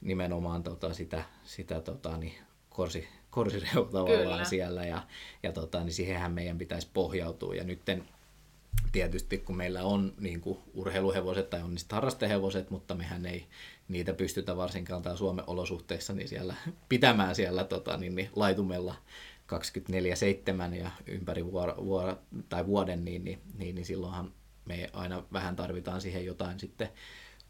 [0.00, 2.34] nimenomaan tota, sitä, sitä tota, niin,
[2.70, 4.44] korsi, korsireu tavallaan Kyllä.
[4.44, 5.02] siellä ja,
[5.42, 7.54] ja tota, niin siihenhän meidän pitäisi pohjautua.
[7.54, 8.04] Ja nytten
[8.92, 13.46] tietysti kun meillä on niin kuin urheiluhevoset tai on niistä harrastehevoset, mutta mehän ei
[13.88, 16.54] niitä pystytä varsinkaan täällä Suomen olosuhteissa niin siellä
[16.88, 18.94] pitämään siellä tota, niin, niin, laitumella
[20.72, 24.32] 24-7 ja ympäri vuoro, vuoro, tai vuoden, niin, niin, niin, niin silloinhan
[24.64, 26.88] me aina vähän tarvitaan siihen jotain sitten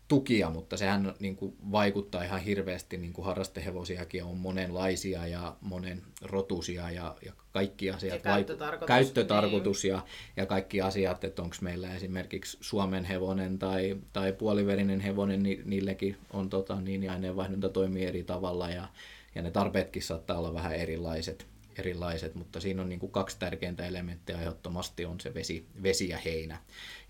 [0.08, 6.02] tukia, mutta sehän niin kuin vaikuttaa ihan hirveästi, niin kuin harrastehevosiakin on monenlaisia ja monen
[6.22, 9.90] rotusia ja, ja kaikki asiat, ja käyttötarkoitus, käyttötarkoitus niin.
[9.90, 10.02] ja,
[10.36, 16.16] ja kaikki asiat, että onko meillä esimerkiksi Suomen hevonen tai, tai puoliverinen hevonen, niin niillekin
[16.32, 18.88] on tota, niin, aineenvaihdunta toimii eri tavalla ja,
[19.34, 23.86] ja ne tarpeetkin saattaa olla vähän erilaiset erilaiset, mutta siinä on niin kuin kaksi tärkeintä
[23.86, 26.60] elementtiä ehdottomasti on se vesi, vesi ja heinä.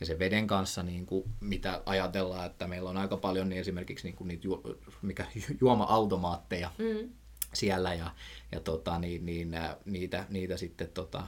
[0.00, 4.06] Ja se veden kanssa, niin kuin, mitä ajatellaan, että meillä on aika paljon niin esimerkiksi
[4.06, 4.62] niin kuin niitä ju,
[5.02, 5.26] mikä,
[5.60, 7.10] juoma-automaatteja mm.
[7.52, 8.10] siellä ja,
[8.52, 11.26] ja tota, niin, niin, niitä, niitä sitten tota,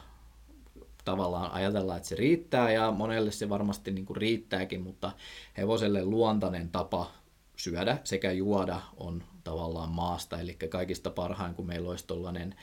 [1.04, 5.12] tavallaan ajatellaan, että se riittää ja monelle se varmasti niin kuin riittääkin, mutta
[5.56, 7.12] hevoselle luontainen tapa
[7.56, 12.54] syödä sekä juoda on tavallaan maasta, eli kaikista parhain, kun meillä olisi tuollainen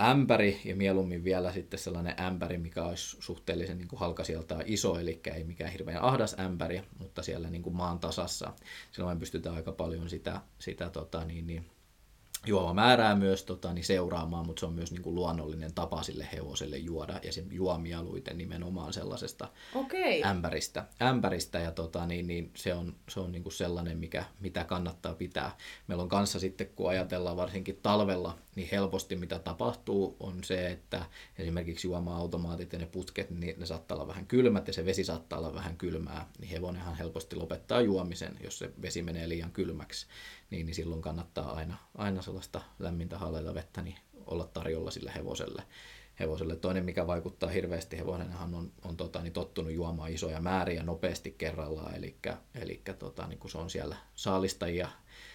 [0.00, 5.20] ämpäri ja mieluummin vielä sitten sellainen ämpäri, mikä olisi suhteellisen niin kuin halkasijaltaan iso, eli
[5.34, 8.52] ei mikään hirveän ahdas ämpäri, mutta siellä niin kuin maan tasassa.
[8.92, 11.66] Silloin pystytään aika paljon sitä, sitä tota, niin, niin,
[12.46, 16.76] juomamäärää myös tota, niin seuraamaan, mutta se on myös niin kuin luonnollinen tapa sille hevoselle
[16.76, 20.22] juoda ja se juo mieluiten nimenomaan sellaisesta okay.
[20.24, 20.86] ämpäristä.
[21.02, 25.14] ämpäristä ja tota, niin, niin se on, se on niin kuin sellainen, mikä, mitä kannattaa
[25.14, 25.56] pitää.
[25.86, 31.04] Meillä on kanssa sitten, kun ajatellaan varsinkin talvella, niin helposti mitä tapahtuu on se, että
[31.38, 35.38] esimerkiksi juoma-automaatit ja ne putket, niin ne saattaa olla vähän kylmät ja se vesi saattaa
[35.38, 40.06] olla vähän kylmää, niin hevonenhan helposti lopettaa juomisen, jos se vesi menee liian kylmäksi
[40.50, 45.62] niin, niin silloin kannattaa aina, aina sellaista lämmintä haaleita vettä niin olla tarjolla sille hevoselle.
[46.20, 46.56] hevoselle.
[46.56, 51.94] Toinen, mikä vaikuttaa hirveästi, hevonenhan on, on tota, niin tottunut juomaan isoja määriä nopeasti kerrallaan,
[51.94, 52.16] eli,
[52.54, 54.88] eli tota, niin kun se on siellä saalistajia,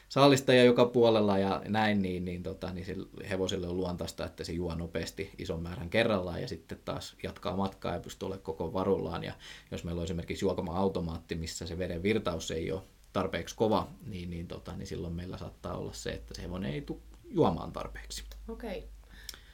[0.10, 2.86] saalistajia joka puolella ja näin, niin, niin, tota, niin
[3.30, 7.94] hevoselle on luontaista, että se juo nopeasti ison määrän kerrallaan ja sitten taas jatkaa matkaa
[7.94, 9.24] ja pystyy olemaan koko varullaan.
[9.24, 9.34] Ja
[9.72, 12.82] jos meillä on esimerkiksi juokama-automaatti, missä se veden virtaus ei ole
[13.14, 16.82] tarpeeksi kova, niin, niin, tota, niin silloin meillä saattaa olla se, että se hevonen ei
[16.82, 17.00] tule
[17.30, 18.24] juomaan tarpeeksi.
[18.48, 18.78] Okei.
[18.78, 18.90] Okay.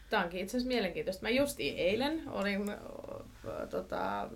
[0.09, 1.21] Tämä onkin itse asiassa mielenkiintoista.
[1.21, 2.71] Mä justi eilen olin
[3.69, 4.29] tota,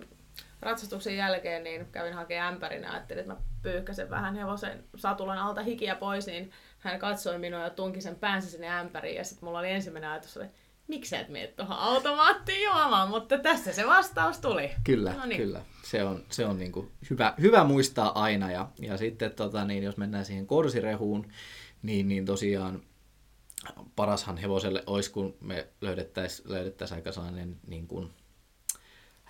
[0.60, 5.62] ratsastuksen jälkeen, niin kävin hakemaan ämpärin ja ajattelin, että mä pyyhkäsen vähän hevosen satulan alta
[5.62, 9.58] hikiä pois, niin hän katsoi minua ja tunki sen päänsä sinne ämpäriin ja sitten mulla
[9.58, 10.56] oli ensimmäinen ajatus, että
[10.88, 14.70] miksi sä et mene tuohon automaattiin juomaan, mutta tässä se vastaus tuli.
[14.84, 15.40] Kyllä, no niin.
[15.40, 15.62] kyllä.
[15.82, 18.50] Se on, se on niin kuin hyvä, hyvä muistaa aina.
[18.50, 21.32] Ja, ja sitten tota, niin, jos mennään siihen korsirehuun,
[21.82, 22.82] niin, niin tosiaan
[23.96, 28.10] parashan hevoselle olisi, kun me löydettäisiin löydettäis aika sellainen niin kuin,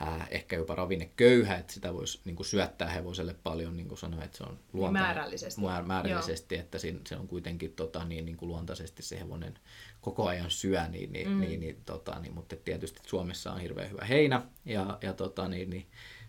[0.00, 4.22] ää, ehkä jopa ravinneköyhä, että sitä voisi niin kuin syöttää hevoselle paljon, niin kuin sanoin,
[4.22, 9.02] että se on luontainen, määrällisesti, määrällisesti että se on kuitenkin tota, niin, niin kuin luontaisesti
[9.02, 9.58] se hevonen
[10.00, 11.40] koko ajan syö, niin, niin, mm.
[11.40, 15.70] niin, niin, tota, niin, mutta tietysti Suomessa on hirveän hyvä heinä, ja, ja tota, niin,
[15.70, 15.86] niin,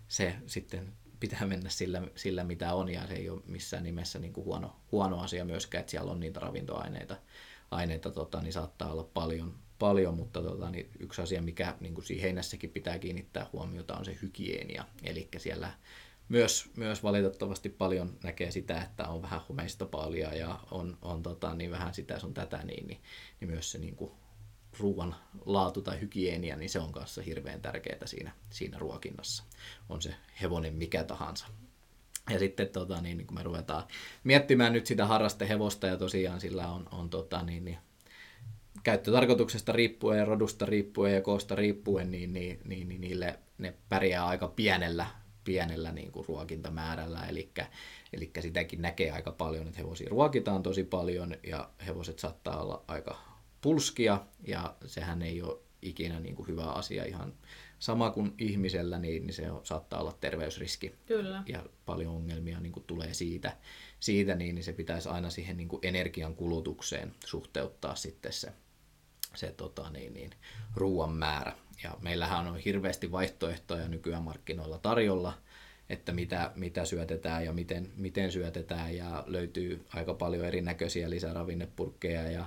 [0.08, 4.34] se sitten pitää mennä sillä, sillä, mitä on, ja se ei ole missään nimessä niin
[4.34, 7.18] kuin huono, huono asia myöskään, että siellä on niitä ravintoaineita,
[7.72, 12.06] aineita, tota, niin saattaa olla paljon, paljon mutta tota, niin yksi asia, mikä niin kuin
[12.22, 14.86] heinässäkin pitää kiinnittää huomiota, on se hygienia.
[15.04, 15.72] Eli siellä
[16.30, 21.56] myös, myös valitettavasti paljon näkee sitä, että on vähän humeista paljon ja on, on tota,
[21.56, 23.02] niin vähän sitä sun tätä, niin, niin,
[23.40, 24.12] niin myös se niin kuin
[24.80, 29.44] ruoan laatu tai hygienia, niin se on kanssa hirveän tärkeää siinä, siinä ruokinnassa.
[29.90, 31.48] On se hevonen mikä tahansa.
[32.30, 33.84] Ja sitten tota, niin, niin kun me ruvetaan
[34.24, 37.78] miettimään nyt sitä harrastehevosta ja tosiaan sillä on, on tota, niin, niin,
[38.86, 44.26] käyttötarkoituksesta riippuen ja rodusta riippuen ja koosta riippuen, niin, niin, niin, niin niille ne pärjää
[44.26, 45.08] aika pienellä,
[45.44, 47.52] pienellä niin kuin ruokintamäärällä, eli,
[48.14, 53.18] eli sitäkin näkee aika paljon, että hevosia ruokitaan tosi paljon ja hevoset saattaa olla aika
[53.62, 57.34] pulskia ja sehän ei ole ikinä niin kuin hyvä asia ihan
[57.80, 60.96] sama kuin ihmisellä, niin, niin se on, saattaa olla terveysriski.
[61.06, 61.44] Kyllä.
[61.46, 63.58] Ja paljon ongelmia niin kuin tulee siitä,
[64.00, 68.54] siitä niin, niin se pitäisi aina siihen niin kuin energian kulutukseen suhteuttaa sitten se,
[69.36, 70.32] se tota, niin, niin,
[70.76, 71.54] ruoan määrä.
[71.84, 75.34] Ja meillähän on hirveästi vaihtoehtoja nykyään markkinoilla tarjolla,
[75.90, 82.46] että mitä, mitä syötetään ja miten, miten syötetään ja löytyy aika paljon erinäköisiä lisäravinnepurkkeja ja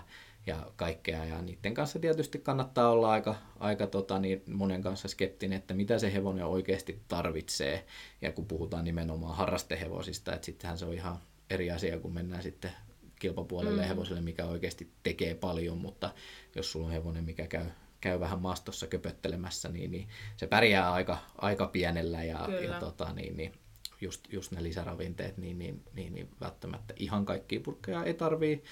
[0.49, 1.25] ja kaikkea.
[1.25, 5.99] Ja niiden kanssa tietysti kannattaa olla aika, aika tota, niin monen kanssa skeptinen, että mitä
[5.99, 7.87] se hevonen oikeasti tarvitsee.
[8.23, 11.19] Ja kun puhutaan nimenomaan harrastehevosista, että sittenhän se on ihan
[11.51, 12.71] eri asia, kun mennään sitten
[13.19, 13.89] kilpapuolelle mm.
[13.89, 16.11] hevoselle, mikä oikeasti tekee paljon, mutta
[16.57, 17.67] jos sulla on hevonen, mikä käy,
[18.01, 23.37] käy vähän maastossa köpöttelemässä, niin, niin se pärjää aika, aika pienellä ja, ja tota, niin,
[23.37, 23.53] niin
[24.01, 28.63] just, just ne lisäravinteet, niin, niin, niin, niin välttämättä ihan kaikkia purkkeja ei tarvii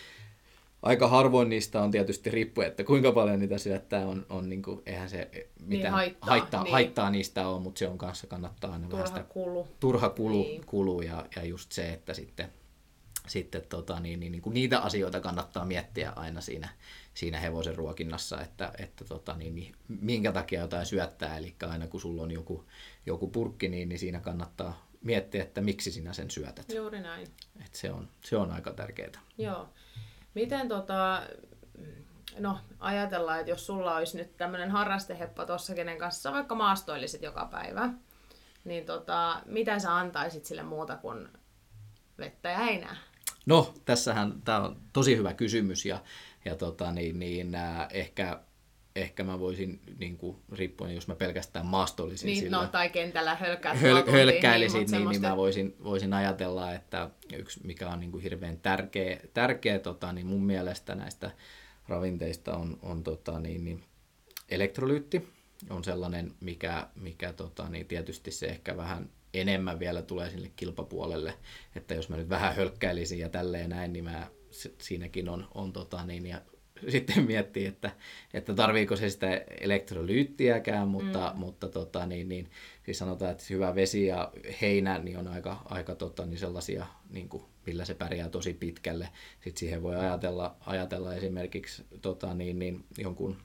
[0.82, 4.82] aika harvoin niistä on tietysti riippuen, että kuinka paljon niitä syöttää, on, on niin kuin,
[4.86, 5.30] eihän se
[5.60, 6.72] mitään niin haittaa, haittaa, niin.
[6.72, 9.68] haittaa niistä ole, mutta se on kanssa kannattaa aina turha vähän sitä, kulu.
[9.80, 10.66] turha kulu, niin.
[10.66, 12.52] kulu ja, ja just se, että sitten,
[13.26, 16.68] sitten tota, niin, niin, niin kuin niitä asioita kannattaa miettiä aina siinä,
[17.14, 22.00] siinä hevosen ruokinnassa, että, että tota, niin, niin, minkä takia jotain syöttää, eli aina kun
[22.00, 22.64] sulla on joku,
[23.06, 26.72] joku purkki, niin, niin siinä kannattaa miettiä, että miksi sinä sen syötät.
[26.72, 27.26] Juuri näin.
[27.64, 29.20] Et se, on, se on aika tärkeää.
[29.38, 29.68] Joo.
[30.34, 31.22] Miten tota,
[32.38, 37.48] no ajatellaan, että jos sulla olisi nyt tämmöinen harrasteheppa tuossa, kenen kanssa vaikka maastoilisit joka
[37.50, 37.90] päivä,
[38.64, 41.28] niin tota, mitä sä antaisit sille muuta kuin
[42.18, 42.96] vettä ja heinää?
[43.46, 46.02] No, tässähän tämä on tosi hyvä kysymys ja,
[46.44, 48.40] ja tota, niin, niin, äh, ehkä
[48.96, 53.34] ehkä mä voisin, niin kuin, riippuen jos mä pelkästään maastoilisin niin, sillä, no, tai kentällä
[53.34, 55.22] hölkää, höl, niin, niin, semmoista...
[55.22, 60.12] niin, mä voisin, voisin ajatella, että yksi mikä on niin kuin hirveän tärkeä, tärkeä tota,
[60.12, 61.30] niin mun mielestä näistä
[61.88, 63.84] ravinteista on, on tota, niin, niin,
[64.48, 65.28] elektrolyytti,
[65.70, 71.34] on sellainen, mikä, mikä tota, niin tietysti se ehkä vähän enemmän vielä tulee sinne kilpapuolelle,
[71.76, 74.30] että jos mä nyt vähän hölkkäilisin ja tälleen näin, niin mä,
[74.80, 76.40] siinäkin on, on tota, niin, ja
[76.88, 77.90] sitten miettii, että,
[78.34, 81.40] että tarviiko se sitä elektrolyyttiäkään, mutta, mm.
[81.40, 82.50] mutta tota, niin, niin,
[82.84, 87.28] siis sanotaan, että hyvä vesi ja heinä niin on aika, aika tota, niin sellaisia, niin
[87.28, 89.08] kuin, millä se pärjää tosi pitkälle.
[89.34, 93.36] Sitten siihen voi ajatella, ajatella esimerkiksi tota, niin, niin, jonkun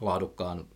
[0.00, 0.68] laadukkaan,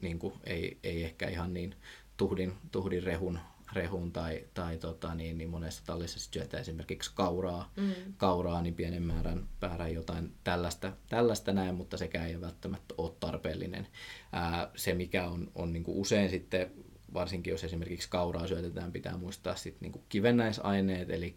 [0.00, 1.74] niin kuin, ei, ei ehkä ihan niin
[2.16, 3.38] tuhdin, tuhdin rehun
[3.72, 7.92] rehuun tai, tai tota, niin, niin monessa tallissa syötetään esimerkiksi kauraa, mm.
[8.16, 13.86] kauraa, niin pienen määrän, määrän jotain tällaista, tällaista näin, mutta sekään ei välttämättä ole tarpeellinen.
[14.32, 16.70] Ää, se, mikä on, on niin kuin usein sitten
[17.14, 21.36] varsinkin jos esimerkiksi kauraa syötetään, pitää muistaa sitten niin kuin kivennäisaineet, eli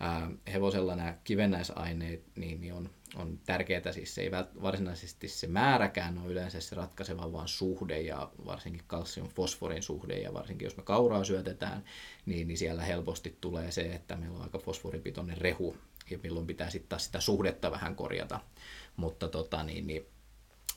[0.00, 4.30] ää, hevosella nämä kivennäisaineet niin, niin on, on tärkeää, siis se ei
[4.62, 10.66] varsinaisesti se määräkään ole yleensä se ratkaiseva, vaan suhde ja varsinkin kalsium-fosforin suhde ja varsinkin
[10.66, 11.84] jos me kauraa syötetään,
[12.26, 15.76] niin, niin siellä helposti tulee se, että meillä on aika fosforipitoinen rehu
[16.10, 18.40] ja milloin pitää sitten taas sitä suhdetta vähän korjata,
[18.96, 20.06] mutta tota, niin, niin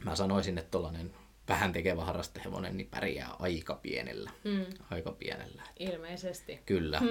[0.03, 1.13] mä sanoisin, että tuollainen
[1.49, 4.31] vähän tekevä harrastehevonen, niin pärjää aika pienellä.
[4.43, 4.65] Mm.
[4.91, 5.63] Aika pienellä.
[5.79, 6.59] Ilmeisesti.
[6.65, 7.01] Kyllä.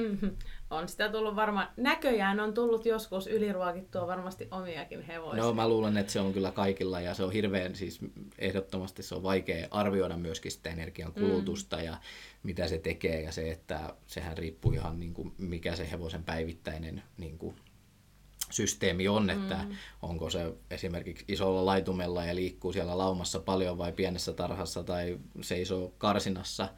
[0.71, 5.43] on sitä tullut varmaan, näköjään on tullut joskus yliruokittua varmasti omiakin hevosia.
[5.43, 8.01] No mä luulen, että se on kyllä kaikilla ja se on hirveän, siis
[8.39, 11.85] ehdottomasti se on vaikea arvioida myöskin sitä energian kulutusta mm.
[11.85, 11.97] ja
[12.43, 17.03] mitä se tekee ja se, että sehän riippuu ihan niin kuin mikä se hevosen päivittäinen
[17.17, 17.57] niin kuin
[18.51, 19.77] systeemi on, että mm.
[20.03, 25.93] onko se esimerkiksi isolla laitumella ja liikkuu siellä laumassa paljon vai pienessä tarhassa tai seisoo
[25.99, 26.69] karsinassa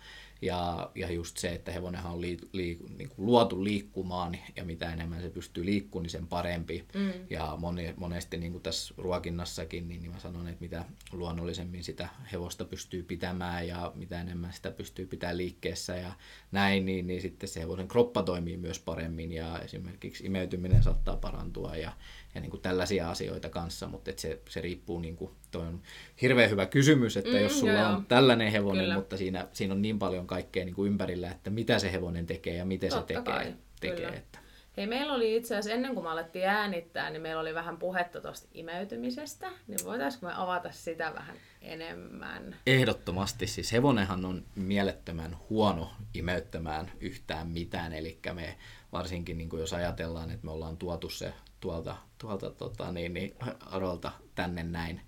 [0.43, 4.93] ja, ja just se, että hevonenhan on lii, lii, niin kuin luotu liikkumaan ja mitä
[4.93, 6.85] enemmän se pystyy liikkumaan, niin sen parempi.
[6.95, 7.13] Mm.
[7.31, 12.09] Ja moni, monesti niin kuin tässä ruokinnassakin, niin, niin mä sanon, että mitä luonnollisemmin sitä
[12.33, 16.13] hevosta pystyy pitämään ja mitä enemmän sitä pystyy pitämään liikkeessä ja
[16.53, 21.77] näin, niin, niin sitten se hevosen kroppa toimii myös paremmin ja esimerkiksi imeytyminen saattaa parantua
[21.77, 21.93] ja,
[22.35, 25.83] ja niin kuin tällaisia asioita kanssa, mutta että se, se riippuu, niin kuin, toi on
[26.23, 28.95] hirveän hyvä kysymys, että mm, jos sulla joo, on tällainen hevonen, kyllä.
[28.95, 32.55] mutta siinä, siinä on niin paljon kaikkea niin kuin ympärillä, että mitä se hevonen tekee
[32.55, 33.35] ja miten Totta se tekee.
[33.35, 34.39] Kai, tekee että.
[34.77, 38.21] Hei, meillä oli itse asiassa ennen kuin me alettiin äänittää, niin meillä oli vähän puhetta
[38.21, 42.57] tuosta imeytymisestä, niin voitaisiinko me avata sitä vähän enemmän?
[42.67, 48.57] Ehdottomasti, siis hevonenhan on mielettömän huono imeyttämään yhtään mitään, eli me
[48.93, 53.35] varsinkin niin kuin jos ajatellaan, että me ollaan tuotu se tuolta, tuolta tota, niin, niin,
[53.61, 55.01] arolta tänne näin.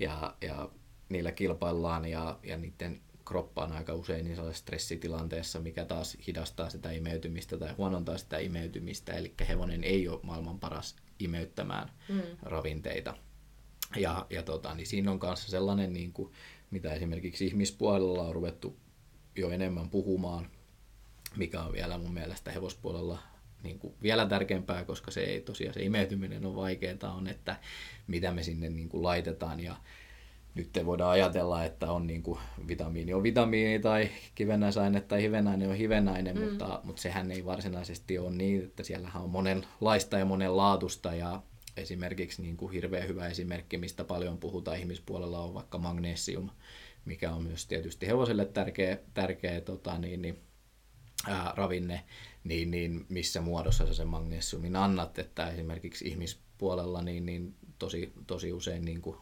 [0.00, 0.68] Ja, ja
[1.08, 6.90] niillä kilpaillaan ja, ja niiden kroppa on aika usein niin stressitilanteessa, mikä taas hidastaa sitä
[6.90, 9.12] imeytymistä tai huonontaa sitä imeytymistä.
[9.12, 12.22] Eli hevonen ei ole maailman paras imeyttämään mm.
[12.42, 13.16] ravinteita.
[13.96, 16.32] Ja, ja tota, niin siinä on kanssa sellainen, niin kuin,
[16.70, 18.76] mitä esimerkiksi ihmispuolella on ruvettu
[19.36, 20.50] jo enemmän puhumaan,
[21.36, 23.18] mikä on vielä mun mielestä hevospuolella
[23.64, 27.56] niin kuin vielä tärkeämpää, koska se ei tosiaan se imeytyminen on vaikeaa, on, että
[28.06, 29.60] mitä me sinne niin kuin laitetaan.
[29.60, 29.76] Ja
[30.54, 35.76] nyt voidaan ajatella, että on niin kuin vitamiini on vitamiini tai kivennäisaine tai hivenäinen on
[35.76, 36.44] hivenäinen, mm.
[36.44, 41.42] mutta, mutta sehän ei varsinaisesti ole niin, että siellähän on monenlaista ja monenlaatusta ja
[41.76, 46.50] esimerkiksi niin kuin hirveän hyvä esimerkki, mistä paljon puhutaan ihmispuolella on vaikka magnesium,
[47.04, 50.38] mikä on myös tietysti hevoselle tärkeä, tärkeä tota, niin, niin,
[51.28, 52.04] ää, ravinne,
[52.44, 58.52] niin, niin missä muodossa sä sen magnesiumin annat, että esimerkiksi ihmispuolella niin, niin tosi, tosi
[58.52, 59.16] usein niin kuin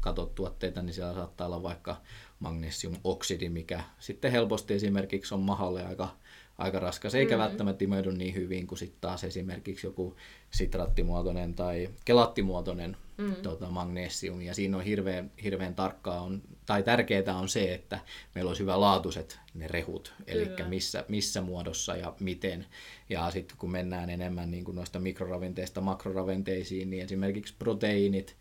[0.00, 2.00] katot tuotteita, niin siellä saattaa olla vaikka
[2.38, 6.16] magnesiumoksidi, mikä sitten helposti esimerkiksi on mahalle aika,
[6.62, 7.40] aika raskas, eikä mm.
[7.40, 10.16] välttämättä imeydy niin hyvin kuin sitten taas esimerkiksi joku
[10.50, 13.34] sitraattimuotoinen tai kelattimuotoinen mm.
[13.34, 14.42] tota, magnesium.
[14.42, 17.98] Ja siinä on hirveän, hirveän tarkkaa on, tai tärkeää on se, että
[18.34, 22.66] meillä olisi hyvä laatuiset ne rehut, eli missä, missä muodossa ja miten.
[23.08, 28.36] Ja sitten kun mennään enemmän niin kuin noista mikroravinteista makroravinteisiin, niin esimerkiksi proteiinit,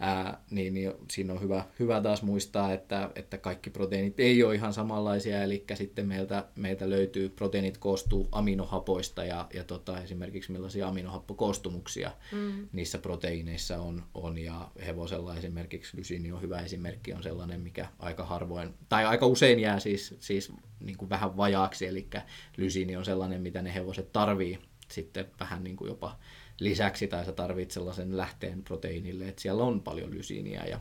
[0.00, 4.54] ää, niin, niin siinä on hyvä, hyvä taas muistaa, että, että kaikki proteiinit ei ole
[4.54, 10.88] ihan samanlaisia, eli sitten meiltä, meiltä löytyy, proteiinit koostuu aminohapoista ja, ja tota, esimerkiksi millaisia
[10.88, 12.68] aminohappokoostumuksia mm.
[12.72, 18.24] niissä proteiineissa on, on, ja hevosella esimerkiksi lysiini on hyvä esimerkki, on sellainen, mikä aika
[18.24, 22.08] harvoin, tai aika usein jää siis, siis niin kuin vähän vajaaksi, eli
[22.56, 24.58] lysiini on sellainen, mitä ne hevoset tarvii
[24.90, 26.18] sitten vähän niin kuin jopa
[26.60, 30.80] lisäksi, tai sä tarvitset sellaisen lähteen proteiinille, että siellä on paljon lysiiniä ja,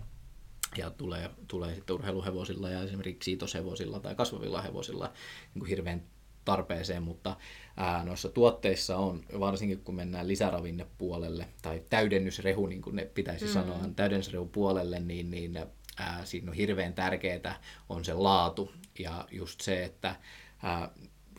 [0.77, 5.13] ja tulee, tulee sitten urheiluhevosilla ja esimerkiksi siitoshevosilla tai kasvavilla hevosilla
[5.53, 6.03] niin kuin hirveän
[6.45, 7.35] tarpeeseen, mutta
[7.77, 13.51] ää, noissa tuotteissa on, varsinkin kun mennään lisäravinnepuolelle tai täydennysrehu, niin kuin ne pitäisi mm.
[13.51, 15.57] sanoa, täydennysrehu puolelle, niin, niin
[15.97, 20.15] ää, siinä on hirveän tärkeää on se laatu ja just se, että
[20.63, 20.89] ää,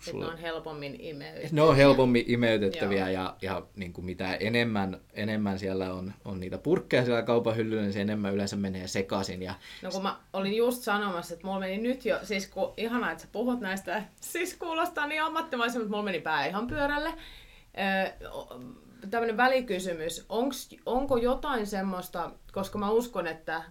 [0.01, 0.25] Sulla...
[0.25, 1.51] Ne on helpommin imeytettäviä.
[1.53, 6.59] Ne on helpommin imeytettäviä ja, ja niin kuin mitä enemmän, enemmän siellä on, on niitä
[6.59, 9.43] purkkeja siellä kaupan hyllyllä, niin se enemmän yleensä menee sekaisin.
[9.43, 9.55] Ja...
[9.83, 13.23] No kun mä olin just sanomassa, että mulla meni nyt jo, siis kun, ihanaa, että
[13.23, 17.15] sä puhut näistä, siis kuulostaa niin ammattimaisen, mutta mulla meni pää ihan pyörälle.
[17.79, 18.29] Öö,
[19.11, 23.63] tämmöinen välikysymys, onks, onko jotain semmoista, koska mä uskon, että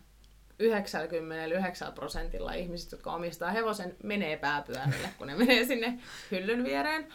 [0.60, 6.00] 99 prosentilla ihmisistä, jotka omistaa hevosen, menee pääpyörälle, kun ne menee sinne
[6.32, 7.08] hyllyn viereen.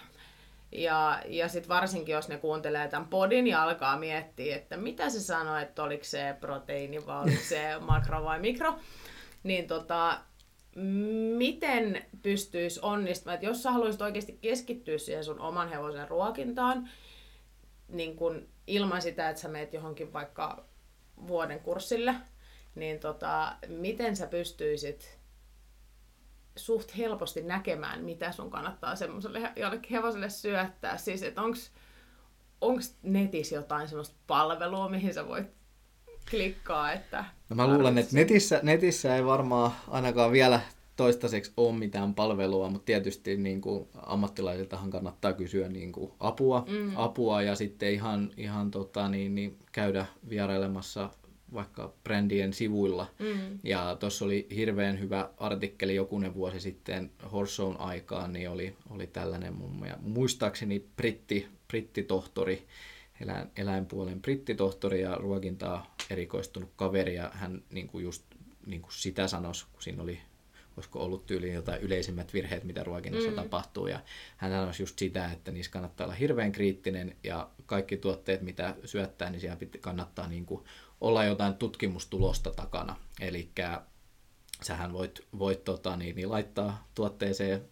[0.73, 5.21] Ja, ja sitten varsinkin, jos ne kuuntelee tämän podin ja alkaa miettiä, että mitä se
[5.21, 8.75] sanoo, että oliko se proteiini vai oliko se makro vai mikro,
[9.43, 10.21] niin tota,
[11.37, 16.89] miten pystyisi onnistumaan, että jos sä haluaisit oikeasti keskittyä siihen sun oman hevosen ruokintaan,
[17.89, 20.65] niin kun ilman sitä, että sä meet johonkin vaikka
[21.27, 22.15] vuoden kurssille,
[22.75, 25.19] niin tota, miten sä pystyisit
[26.57, 30.97] suht helposti näkemään, mitä sun kannattaa semmoiselle jollekin hevoselle syöttää.
[30.97, 31.43] Siis, että
[32.61, 35.47] onko netissä jotain semmoista palvelua, mihin sä voit
[36.31, 37.25] klikkaa, että...
[37.49, 40.61] No mä luulen, että netissä, netissä ei varmaan ainakaan vielä
[40.97, 46.93] toistaiseksi ole mitään palvelua, mutta tietysti niin kuin ammattilaisiltahan kannattaa kysyä niin kuin apua, mm.
[46.97, 51.11] apua ja sitten ihan, ihan tota, niin, niin käydä vierailemassa
[51.55, 53.07] vaikka brändien sivuilla.
[53.19, 53.59] Mm.
[53.65, 59.55] Ja tuossa oli hirveän hyvä artikkeli jokunen vuosi sitten Horsone aikaan, niin oli, oli tällainen
[59.55, 62.67] mun muistaakseni britti, brittitohtori,
[63.21, 68.25] eläin, eläinpuolen brittitohtori ja ruokintaa erikoistunut kaveri, ja hän niin kuin just
[68.67, 70.21] niin kuin sitä sanoisi, kun siinä oli
[70.77, 73.37] olisiko ollut tyyliin jotain yleisimmät virheet, mitä ruokinnassa mm.
[73.37, 73.87] tapahtuu.
[73.87, 74.01] Ja
[74.37, 79.31] hän sanoi just sitä, että niissä kannattaa olla hirveän kriittinen ja kaikki tuotteet, mitä syöttää,
[79.31, 80.65] niin siellä kannattaa niin kuin
[81.01, 82.97] olla jotain tutkimustulosta takana.
[83.21, 83.51] Eli
[84.63, 87.65] sähän voit, voit tota, niin, niin laittaa tuotteeseen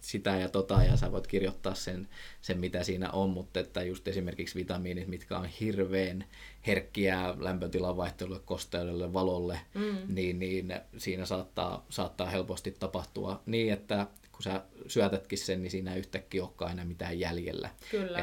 [0.00, 2.08] sitä ja tota, ja sä voit kirjoittaa sen,
[2.40, 6.24] sen mitä siinä on, mutta että just esimerkiksi vitamiinit, mitkä on hirveän
[6.66, 10.14] herkkiä lämpötilan vaihtelulle, kosteudelle, valolle, mm.
[10.14, 15.94] niin, niin siinä saattaa, saattaa helposti tapahtua niin, että kun sä syötätkin sen, niin siinä
[15.94, 17.70] yhtäkkiä olekaan enää mitään jäljellä.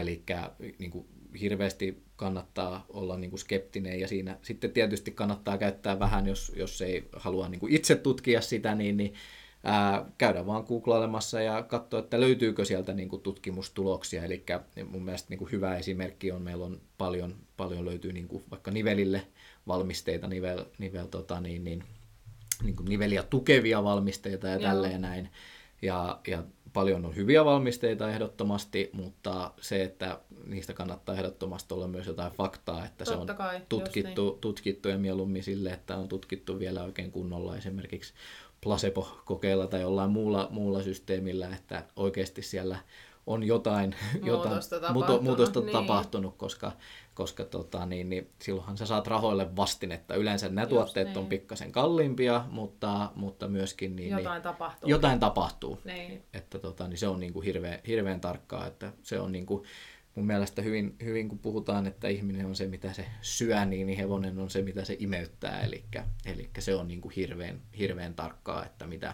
[0.02, 0.24] Eli
[0.80, 1.08] niin kuin,
[1.42, 6.82] hirveästi kannattaa olla niin kuin skeptinen ja siinä sitten tietysti kannattaa käyttää vähän, jos, jos
[6.82, 9.14] ei halua niin kuin itse tutkia sitä, niin, niin
[9.64, 14.24] ää, käydä vaan googlailemassa ja katsoa, että löytyykö sieltä niin kuin tutkimustuloksia.
[14.24, 14.44] Eli
[14.90, 18.72] mun mielestä niin kuin hyvä esimerkki on, meillä on paljon, paljon löytyy niin kuin vaikka
[18.72, 19.28] nivelille
[19.68, 21.84] valmisteita, nivel, nivel tota, niin, niin,
[22.64, 25.30] niin kuin niveliä tukevia valmisteita ja tälleen näin.
[25.82, 32.08] Ja, ja paljon on hyviä valmisteita ehdottomasti, mutta se, että niistä kannattaa ehdottomasti olla myös
[32.08, 34.42] jotain faktaa, että Totta se on kai, tutkittu, niin.
[34.42, 38.14] tutkittu ja mieluummin sille, että on tutkittu vielä oikein kunnolla esimerkiksi
[38.64, 42.78] placebo-kokeilla tai jollain muulla, muulla systeemillä, että oikeasti siellä
[43.28, 45.72] on jotain, muutosta, jotain, tapahtunut, muutosta niin.
[45.72, 46.72] tapahtunut, koska,
[47.20, 50.16] koska tota, niin, niin, silloinhan sä saat rahoille vastinetta.
[50.16, 51.18] Yleensä nämä Just tuotteet niin.
[51.18, 54.90] on pikkasen kalliimpia, mutta, mutta myöskin niin, jotain niin, tapahtuu.
[54.90, 55.80] Jotain tapahtuu.
[55.84, 56.24] Niin.
[56.34, 59.64] Että tota, niin se on niin kuin hirveän, hirveän tarkkaa, että se on niin kuin,
[60.16, 63.98] mun mielestä hyvin, hyvin, kun puhutaan, että ihminen on se, mitä se syö, niin, niin
[63.98, 65.62] hevonen on se, mitä se imeyttää.
[65.62, 65.84] Eli,
[66.26, 69.14] eli se on niin kuin hirveän, hirveän tarkkaa, että mitä,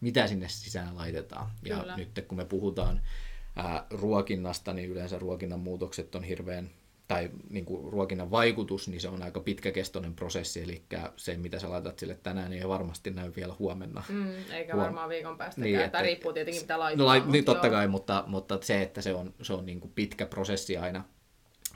[0.00, 1.50] mitä sinne sisään laitetaan.
[1.62, 1.84] Kyllä.
[1.86, 3.00] Ja nyt kun me puhutaan
[3.56, 6.70] ää, ruokinnasta, niin yleensä ruokinnan muutokset on hirveän
[7.08, 10.82] tai niin kuin ruokinnan vaikutus, niin se on aika pitkäkestoinen prosessi, eli
[11.16, 14.02] se, mitä sä laitat sille tänään, niin ei varmasti näy vielä huomenna.
[14.08, 14.84] Mm, eikä Huom...
[14.84, 15.60] varmaan viikon päästä.
[15.60, 17.04] Niin, että, riippuu tietenkin, mitä laittaa.
[17.04, 17.74] No, lait, niin, totta joo.
[17.74, 21.04] kai, mutta, mutta se, että se on, se on niin kuin pitkä prosessi aina,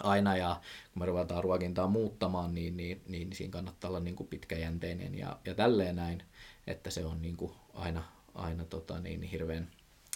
[0.03, 0.61] aina ja
[0.93, 5.19] kun me ruvetaan ruokintaa muuttamaan, niin, niin, niin, niin siinä kannattaa olla niin kuin pitkäjänteinen
[5.19, 6.23] ja, ja tälleen näin,
[6.67, 8.03] että se on niin kuin aina,
[8.35, 9.69] aina tota, niin, hirveän,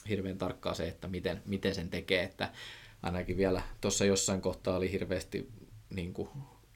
[0.08, 2.50] hirveän tarkkaa se, että miten, miten sen tekee, että
[3.02, 5.48] ainakin vielä tuossa jossain kohtaa oli hirveästi
[5.90, 6.28] niin kuin,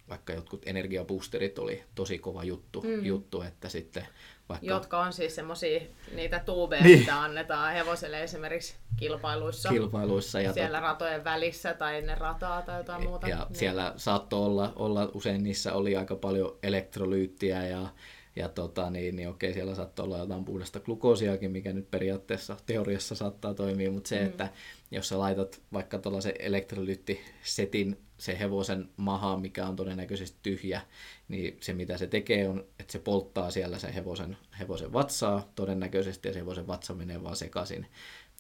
[0.08, 3.04] vaikka jotkut energiaboosterit oli tosi kova juttu, mm.
[3.04, 4.06] juttu että sitten
[4.48, 4.66] vaikka...
[4.66, 5.80] Jotka on siis semmoisia
[6.14, 6.98] niitä tuubeja, niin.
[6.98, 9.68] mitä annetaan hevoselle esimeryyksi kilpailuissa.
[9.68, 10.40] Kilpailuissa.
[10.40, 10.88] Ja siellä tot...
[10.88, 13.28] ratojen välissä tai ennen rataa tai jotain muuta.
[13.28, 13.58] Ja niin.
[13.58, 17.88] siellä saattoi olla, olla, usein niissä oli aika paljon elektrolyyttiä ja
[18.36, 23.14] ja tota, niin, niin okei, siellä saattaa olla jotain puhdasta glukoosiakin, mikä nyt periaatteessa teoriassa
[23.14, 24.26] saattaa toimia, mutta se, mm.
[24.26, 24.48] että
[24.90, 30.80] jos sä laitat vaikka tuollaisen elektrolyttisetin se hevosen mahaan, mikä on todennäköisesti tyhjä,
[31.28, 36.28] niin se mitä se tekee on, että se polttaa siellä se hevosen, hevosen vatsaa todennäköisesti
[36.28, 37.86] ja se hevosen vatsa menee vaan sekaisin.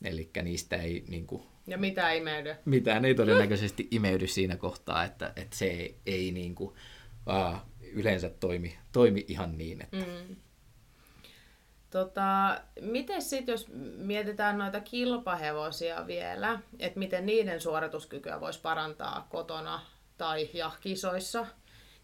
[0.04, 2.54] Eli niistä ei niin kuin, Ja mitä imeydy?
[2.64, 6.74] Mitään ei todennäköisesti imeydy siinä kohtaa, että, että se ei, ei niin kuin,
[7.26, 7.58] uh,
[7.92, 9.82] yleensä toimi, toimi ihan niin.
[9.82, 9.96] Että...
[9.96, 10.36] Mm.
[11.90, 19.80] Tota, miten sitten, jos mietitään noita kilpahevosia vielä, että miten niiden suorituskykyä voisi parantaa kotona
[20.18, 21.46] tai ja kisoissa,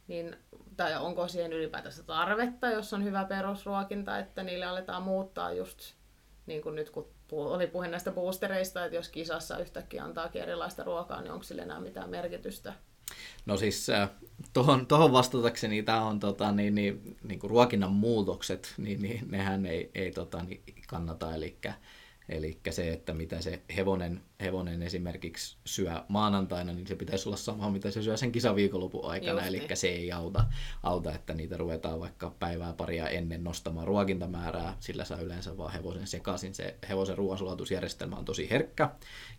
[0.09, 0.37] niin,
[0.76, 5.95] tai onko siihen ylipäätänsä tarvetta, jos on hyvä perusruokinta, että niille aletaan muuttaa just
[6.47, 11.20] niin kuin nyt kun oli puhe näistä boostereista, että jos kisassa yhtäkkiä antaakin erilaista ruokaa,
[11.20, 12.72] niin onko sille enää mitään merkitystä?
[13.47, 13.87] No siis
[14.53, 19.67] tuohon, tuohon vastatakseni tämä on tota, niin, niin, niin kuin ruokinnan muutokset, niin, niin nehän
[19.67, 21.57] ei, ei tota, niin kannata, eli
[22.29, 27.70] Eli se, että mitä se hevonen, hevonen esimerkiksi syö maanantaina, niin se pitäisi olla sama,
[27.70, 29.47] mitä se syö sen kisaviikonlopun aikana.
[29.47, 29.57] Justi.
[29.57, 30.45] Eli se ei auta,
[30.83, 34.77] auta, että niitä ruvetaan vaikka päivää paria ennen nostamaan ruokintamäärää.
[34.81, 36.55] Sillä saa yleensä vaan hevosen sekaisin.
[36.55, 38.91] Se hevosen ruoansulatusjärjestelmä on tosi herkkä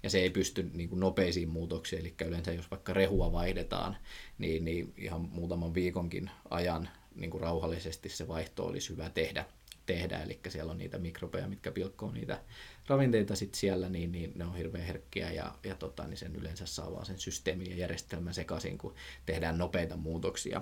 [0.03, 1.99] ja se ei pysty niin kuin nopeisiin muutoksiin.
[1.99, 3.97] Eli yleensä jos vaikka rehua vaihdetaan,
[4.38, 9.45] niin, niin ihan muutaman viikonkin ajan niin kuin rauhallisesti se vaihto olisi hyvä tehdä
[9.88, 12.41] tehdä, eli siellä on niitä mikrobeja, mitkä pilkkoo niitä
[12.88, 16.65] ravinteita sit siellä, niin, niin ne on hirveän herkkiä ja, ja tota, niin sen yleensä
[16.65, 20.61] saa vaan sen systeemin ja järjestelmän sekaisin, kun tehdään nopeita muutoksia.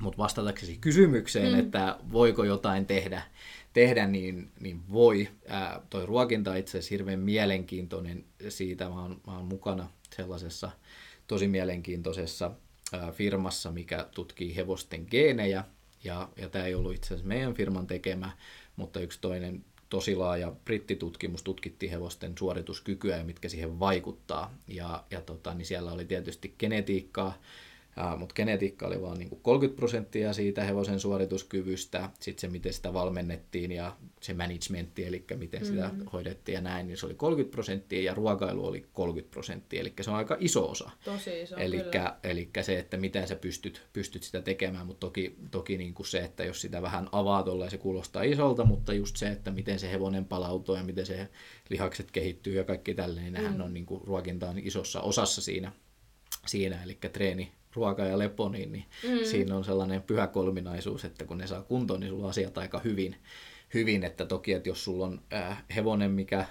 [0.00, 1.58] Mutta vastataksesi kysymykseen, mm.
[1.58, 3.22] että voiko jotain tehdä,
[3.72, 5.28] tehdä niin, niin voi.
[5.48, 8.88] Ää, toi ruokinta itse asiassa hirveän mielenkiintoinen siitä.
[8.88, 10.70] Mä oon, mä oon mukana sellaisessa
[11.26, 12.50] tosi mielenkiintoisessa
[12.92, 15.64] ää, firmassa, mikä tutkii hevosten geenejä.
[16.04, 18.30] Ja, ja tämä ei ollut itse asiassa meidän firman tekemä,
[18.76, 19.64] mutta yksi toinen
[19.94, 24.54] tosi laaja brittitutkimus tutkittiin hevosten suorituskykyä ja mitkä siihen vaikuttaa.
[24.68, 27.38] Ja, ja tota, niin siellä oli tietysti genetiikkaa,
[28.16, 33.72] mutta genetiikka oli vain niin 30 prosenttia siitä hevosen suorituskyvystä, sitten se miten sitä valmennettiin
[33.72, 35.74] ja se managementti, eli miten mm-hmm.
[35.74, 39.92] sitä hoidettiin ja näin, niin se oli 30 prosenttia ja ruokailu oli 30 prosenttia, eli
[40.00, 40.90] se on aika iso osa.
[41.04, 45.78] Tosi iso, elikkä, elikkä se, että miten sä pystyt, pystyt sitä tekemään, mutta toki, toki
[45.78, 49.28] niin kuin se, että jos sitä vähän avaa tuolla, se kuulostaa isolta, mutta just se,
[49.28, 51.28] että miten se hevonen palautuu ja miten se
[51.68, 53.60] lihakset kehittyy ja kaikki tälleen, niin mm.
[53.60, 55.72] on niin kuin, ruokinta on isossa osassa siinä,
[56.46, 59.24] siinä eli treeni, ruoka ja lepo, niin, niin mm.
[59.24, 62.80] siinä on sellainen pyhä kolminaisuus, että kun ne saa kuntoon, niin sulla on asiat aika
[62.84, 63.16] hyvin.
[63.74, 66.46] hyvin että toki, että jos sulla on äh, hevonen, mikä,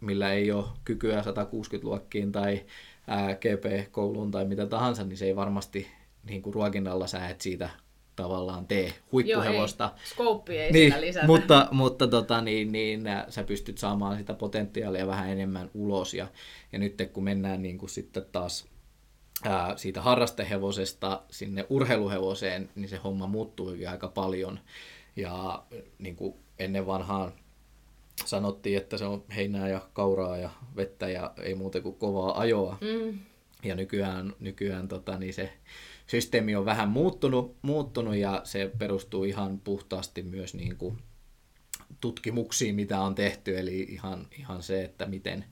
[0.00, 2.64] millä ei ole kykyä 160-luokkiin tai
[3.10, 5.86] äh, GP-kouluun tai mitä tahansa, niin se ei varmasti
[6.24, 7.70] niin kuin ruokinnalla sä et siitä
[8.16, 9.84] tavallaan tee huippuhevosta.
[9.84, 10.08] Joo, ei.
[10.08, 11.26] Skouppi ei niin, sitä lisätä.
[11.26, 16.14] Mutta, mutta tota, niin, niin, äh, sä pystyt saamaan sitä potentiaalia vähän enemmän ulos.
[16.14, 16.26] Ja,
[16.72, 18.71] ja nyt kun mennään niin kuin sitten taas
[19.42, 24.60] ää, siitä harrastehevosesta sinne urheiluhevoseen, niin se homma muuttuikin aika paljon.
[25.16, 25.62] Ja
[25.98, 27.32] niin kuin ennen vanhaan
[28.24, 32.78] sanottiin, että se on heinää ja kauraa ja vettä ja ei muuta kuin kovaa ajoa.
[32.80, 33.18] Mm.
[33.62, 35.52] Ja nykyään, nykyään tota, niin se
[36.06, 40.98] systeemi on vähän muuttunut, muuttunut ja se perustuu ihan puhtaasti myös niin kuin
[42.00, 43.58] tutkimuksiin, mitä on tehty.
[43.58, 45.44] Eli ihan, ihan se, että miten,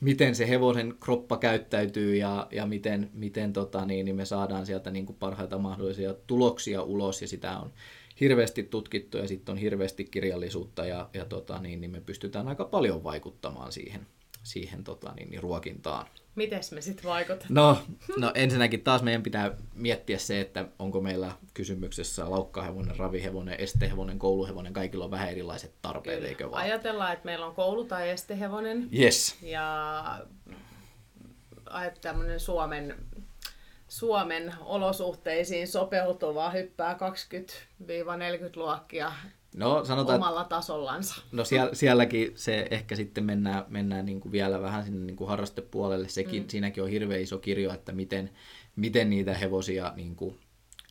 [0.00, 4.90] miten se hevosen kroppa käyttäytyy ja, ja miten, miten tota, niin, niin me saadaan sieltä
[4.90, 7.72] niin kuin parhaita mahdollisia tuloksia ulos ja sitä on
[8.20, 12.64] hirveästi tutkittu ja sitten on hirveästi kirjallisuutta ja, ja tota, niin, niin me pystytään aika
[12.64, 14.06] paljon vaikuttamaan siihen,
[14.42, 16.06] siihen tota, niin, niin ruokintaan.
[16.38, 17.46] Miten me sitten vaikutamme?
[17.60, 17.78] No,
[18.16, 24.72] no ensinnäkin taas meidän pitää miettiä se, että onko meillä kysymyksessä laukkahevonen, ravihevonen, estehevonen, kouluhevonen,
[24.72, 26.28] kaikilla on vähän erilaiset tarpeet, Kyllä.
[26.28, 26.62] eikö vaan?
[26.62, 28.88] Ajatellaan, että meillä on koulu- tai estehevonen.
[28.98, 29.36] Yes.
[29.42, 30.04] Ja
[32.00, 32.96] tämmöinen Suomen,
[33.88, 39.12] Suomen olosuhteisiin sopeutuva hyppää 20-40 luokkia
[39.56, 41.22] No, sanotaan, omalla tasollansa.
[41.32, 45.28] No siellä, sielläkin se ehkä sitten mennään, mennään niin kuin vielä vähän sinne niin kuin
[45.28, 46.08] harrastepuolelle.
[46.08, 46.48] Sekin, mm.
[46.48, 48.30] Siinäkin on hirveän iso kirjo, että miten,
[48.76, 50.38] miten niitä hevosia niin kuin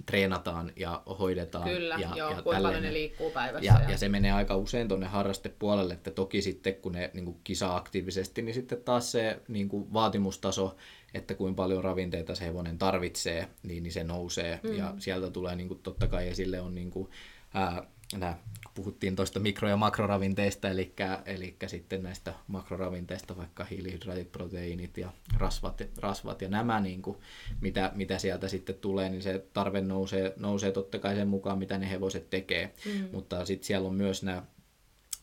[0.05, 1.69] treenataan ja hoidetaan.
[1.69, 3.65] Kyllä, ja, joo, ja kuinka paljon ne liikkuu päivässä.
[3.65, 3.91] Ja, ja...
[3.91, 7.75] ja se menee aika usein tuonne harrastepuolelle, että toki sitten kun ne niin kuin kisaa
[7.75, 10.75] aktiivisesti, niin sitten taas se niin kuin vaatimustaso,
[11.13, 14.59] että kuinka paljon ravinteita se hevonen tarvitsee, niin, niin se nousee.
[14.63, 14.77] Mm.
[14.77, 17.09] Ja sieltä tulee niin kuin, totta kai esille on niin kuin,
[17.53, 18.37] ää, nämä,
[18.75, 20.93] puhuttiin tuosta mikro- ja makroravinteista, eli,
[21.25, 27.17] eli sitten näistä makroravinteista vaikka hiilihydraatit, proteiinit ja rasvat, rasvat ja nämä, niin kuin,
[27.61, 31.77] mitä, mitä sieltä sitten tulee, niin se tarve nousee, nousee totta kai sen mukaan, mitä
[31.77, 33.07] ne hevoset tekee, mm.
[33.11, 34.43] mutta sitten siellä on myös nämä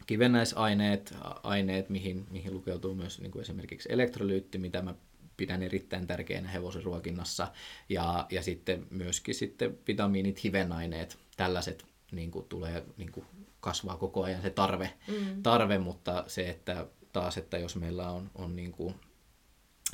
[0.06, 4.94] kivennäisaineet, aineet, mihin, mihin lukeutuu myös niin kuin esimerkiksi elektrolyytti, mitä mä
[5.36, 7.48] pidän erittäin tärkeänä hevosen ruokinnassa,
[7.88, 13.26] ja, ja sitten myöskin sitten vitamiinit, hivenaineet, tällaiset niin kuin tulee niin kuin
[13.60, 15.42] kasvaa koko ajan se tarve, mm.
[15.42, 18.94] tarve, mutta se, että taas, että jos meillä on, on niin kuin,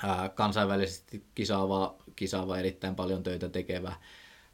[0.03, 3.97] ää, kansainvälisesti kisaava, kisaava, erittäin paljon töitä tekevä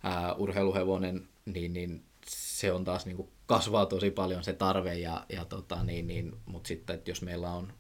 [0.03, 5.27] ää, urheiluhevonen, niin, niin se on taas niin kuin kasvaa tosi paljon se tarve, ja,
[5.29, 7.73] ja tota, niin, niin, mutta sitten, että jos meillä on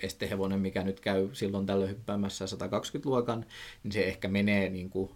[0.00, 3.46] estehevonen, mikä nyt käy silloin tällöin hyppäämässä 120-luokan,
[3.82, 5.10] niin se ehkä menee niin kuin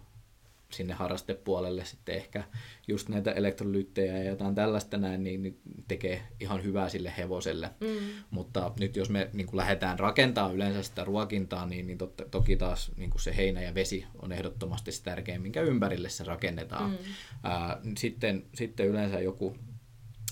[0.73, 2.43] sinne harrastepuolelle sitten ehkä
[2.87, 7.69] just näitä elektrolyyttejä ja jotain tällaista näin, niin, niin tekee ihan hyvää sille hevoselle.
[7.79, 8.23] Mm.
[8.31, 12.55] Mutta nyt jos me niin kuin lähdetään rakentaa yleensä sitä ruokintaa, niin, niin totta, toki
[12.55, 16.91] taas niin kuin se heinä ja vesi on ehdottomasti se tärkein, minkä ympärille se rakennetaan.
[16.91, 16.97] Mm.
[17.43, 19.57] Ää, sitten, sitten yleensä joku,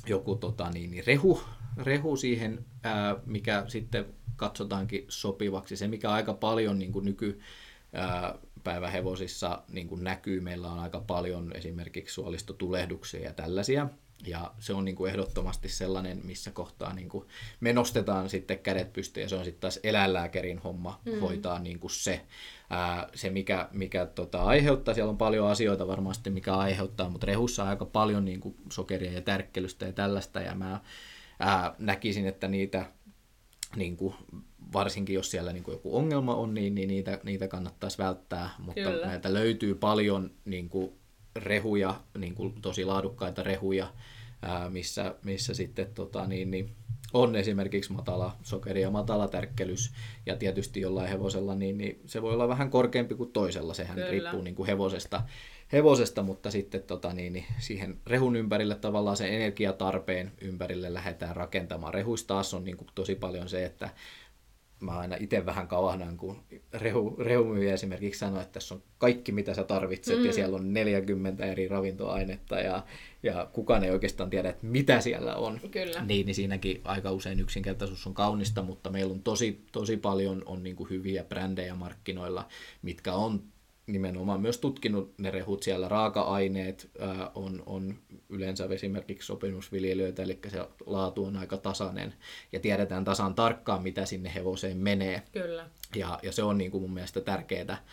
[0.08, 1.42] joku tota, niin, niin rehu,
[1.78, 5.76] rehu siihen, ää, mikä sitten katsotaankin sopivaksi.
[5.76, 7.40] Se, mikä aika paljon niin kuin nyky,
[7.94, 10.40] ää, päivähevosissa niin kuin näkyy.
[10.40, 13.88] Meillä on aika paljon esimerkiksi suolistotulehduksia ja tällaisia.
[14.28, 17.28] Ja se on niin kuin ehdottomasti sellainen, missä kohtaa niin kuin
[17.60, 21.20] me nostetaan sitten kädet pystyyn ja se on sitten taas eläinlääkärin homma mm.
[21.20, 22.26] hoitaa niin kuin se.
[22.70, 27.64] Ää, se, mikä, mikä tota, aiheuttaa, siellä on paljon asioita varmasti, mikä aiheuttaa, mutta rehussa
[27.64, 30.42] on aika paljon niin kuin sokeria ja tärkkelystä ja tällaista.
[30.42, 30.80] Ja mä
[31.40, 32.86] ää, näkisin, että niitä
[33.76, 34.16] niin kuin,
[34.74, 38.82] varsinkin jos siellä niin kuin joku ongelma on, niin, niin niitä, niitä kannattaisi välttää, mutta
[38.82, 39.08] Kyllä.
[39.08, 40.92] näitä löytyy paljon niin kuin,
[41.36, 43.94] rehuja, niin kuin, tosi laadukkaita rehuja,
[44.42, 46.76] ää, missä, missä sitten tota, niin, niin,
[47.14, 49.92] on esimerkiksi matala sokeri ja matala tärkkelys,
[50.26, 54.12] ja tietysti jollain hevosella, niin, niin se voi olla vähän korkeampi kuin toisella, sehän Kyllä.
[54.12, 55.24] riippuu niin kuin hevosesta,
[55.72, 61.94] hevosesta, mutta sitten tota, niin, niin siihen rehun ympärille tavallaan sen energiatarpeen ympärille lähdetään rakentamaan.
[61.94, 63.90] Rehuista taas on niin kuin, tosi paljon se, että
[64.82, 69.54] mä aina itse vähän kavahdan, kun rehu, rehumyyjä esimerkiksi sanoo, että tässä on kaikki, mitä
[69.54, 70.26] sä tarvitset, mm.
[70.26, 72.84] ja siellä on 40 eri ravintoainetta, ja,
[73.24, 75.60] ja kukaan ei oikeastaan tiedä, että mitä siellä on.
[75.72, 76.06] Kyllä.
[76.06, 80.64] Niin, niin siinäkin aika usein yksinkertaisuus on kaunista, mutta meillä on tosi, tosi paljon on
[80.64, 82.48] niin kuin hyviä brändejä markkinoilla,
[82.82, 83.44] mitkä on
[83.88, 85.88] nimenomaan myös tutkinut ne rehut siellä.
[85.88, 87.96] Raaka-aineet ää, on, on
[88.30, 92.14] yleensä esimerkiksi sopimusviljelijöitä, eli se laatu on aika tasainen
[92.52, 95.22] ja tiedetään tasan tarkkaan, mitä sinne hevoseen menee.
[95.32, 95.70] Kyllä.
[95.96, 97.84] Ja, ja se on niin kuin mun mielestä tärkeää,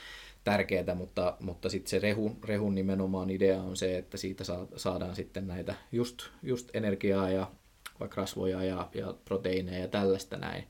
[0.44, 4.44] tärkeää mutta, mutta sitten se rehu, rehun nimenomaan idea on se, että siitä
[4.76, 7.50] saadaan sitten näitä just, just energiaa ja
[8.00, 10.64] vaikka rasvoja ja, ja proteiineja ja tällaista näin.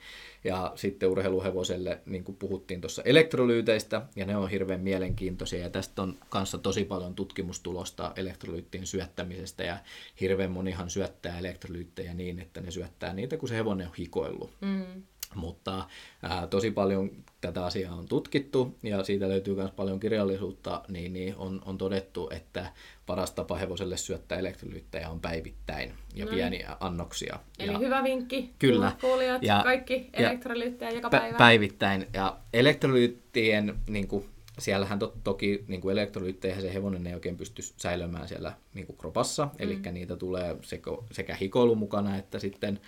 [0.45, 6.03] Ja sitten urheiluhevoselle, niin kuin puhuttiin tuossa elektrolyyteistä, ja ne on hirveän mielenkiintoisia, ja tästä
[6.03, 9.79] on kanssa tosi paljon tutkimustulosta elektrolyyttien syöttämisestä, ja
[10.21, 14.51] hirveän monihan syöttää elektrolyyttejä niin, että ne syöttää niitä, kun se hevonen on hikoillut.
[14.61, 15.03] Mm.
[15.35, 15.85] Mutta
[16.23, 17.11] ää, tosi paljon
[17.41, 22.31] tätä asiaa on tutkittu ja siitä löytyy myös paljon kirjallisuutta, niin, niin on, on todettu,
[22.33, 22.73] että
[23.07, 26.31] paras tapa hevoselle syöttää elektrolyyttejä on päivittäin ja no.
[26.31, 27.39] pieniä annoksia.
[27.59, 28.93] Eli ja, hyvä vinkki, kyllä.
[29.01, 31.39] kuulijat, ja, kaikki elektrolyyttejä joka päivä.
[31.39, 37.37] Päivittäin ja elektrolyyttien, niin kuin, siellähän to, toki niin kuin elektrolyyttejä se hevonen ei oikein
[37.37, 39.51] pysty säilymään siellä niin kuin kropassa, mm.
[39.59, 42.81] eli niitä tulee sekä, sekä hikoilun mukana että sitten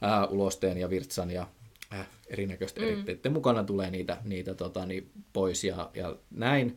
[0.00, 1.46] ää, ulosteen ja virtsan ja
[1.92, 2.88] äh, erinäköisten mm.
[2.88, 6.76] eritteiden mukana tulee niitä, niitä tota, niin pois ja, ja näin.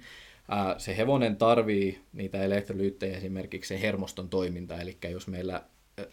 [0.51, 5.63] Äh, se hevonen tarvii niitä elektrolyyttejä esimerkiksi sen hermoston toiminta, eli jos meillä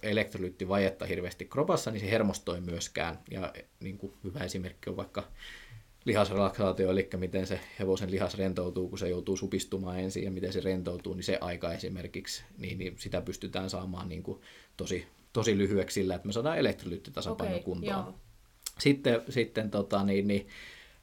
[0.02, 3.18] elektrolyyttivajetta hirveästi kropassa, niin se hermosto ei myöskään.
[3.30, 5.28] Ja niin kuin hyvä esimerkki on vaikka
[6.04, 10.60] lihasrelaksaatio, eli miten se hevosen lihas rentoutuu, kun se joutuu supistumaan ensin ja miten se
[10.60, 14.40] rentoutuu, niin se aika esimerkiksi, niin, niin sitä pystytään saamaan niin kuin
[14.76, 18.04] tosi, tosi lyhyeksi sillä, että me saadaan elektrolyyttitasapaino okay, kuntoon.
[18.04, 18.14] Joo.
[18.80, 20.48] Sitten, sitten tota, niin, niin,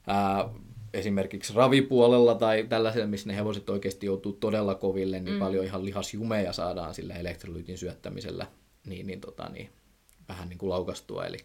[0.06, 0.48] ää,
[0.94, 5.38] esimerkiksi ravipuolella tai tällaisella, missä ne hevoset oikeasti joutuu todella koville, niin mm.
[5.38, 8.46] paljon ihan lihasjumeja saadaan sillä elektrolyytin syöttämisellä
[8.86, 9.70] niin, niin, tota, niin,
[10.28, 11.26] vähän niin kuin laukastua.
[11.26, 11.36] Eli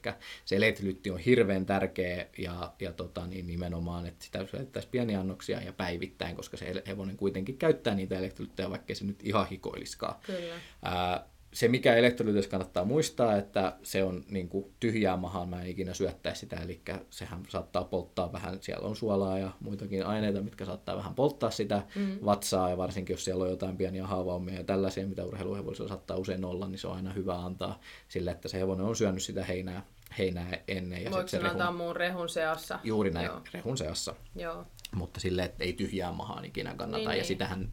[0.46, 5.62] se elektrolyytti on hirveän tärkeä ja, ja tota, niin nimenomaan, että sitä syöttäisiin pieniä annoksia
[5.62, 10.16] ja päivittäin, koska se hevonen kuitenkin käyttää niitä elektrolyyttejä, vaikka se nyt ihan hikoiliskaan.
[10.26, 10.56] Kyllä.
[10.84, 15.68] Ää, se, mikä elektrolyytys kannattaa muistaa, että se on niin kuin tyhjää mahaan, mä en
[15.68, 20.66] ikinä syöttäisi sitä, eli sehän saattaa polttaa vähän, siellä on suolaa ja muitakin aineita, mitkä
[20.66, 22.18] saattaa vähän polttaa sitä mm.
[22.26, 26.46] vatsaa, ja varsinkin jos siellä on jotain pieniä haavaumia ja tällaisia, mitä urheiluhevosilla saattaa usein
[26.46, 29.84] olla, niin se on aina hyvä antaa sille, että se hevonen on syönyt sitä heinää,
[30.18, 31.04] heinää ennen.
[31.04, 31.52] Ja Voiko se rehun...
[31.52, 32.80] antaa muun rehun seassa?
[32.84, 33.42] Juuri näin, Joo.
[33.54, 34.16] rehun seassa.
[34.36, 34.66] Joo.
[34.96, 37.26] Mutta sille, että ei tyhjää mahaan ikinä kannata, niin, ja niin.
[37.26, 37.70] sitähän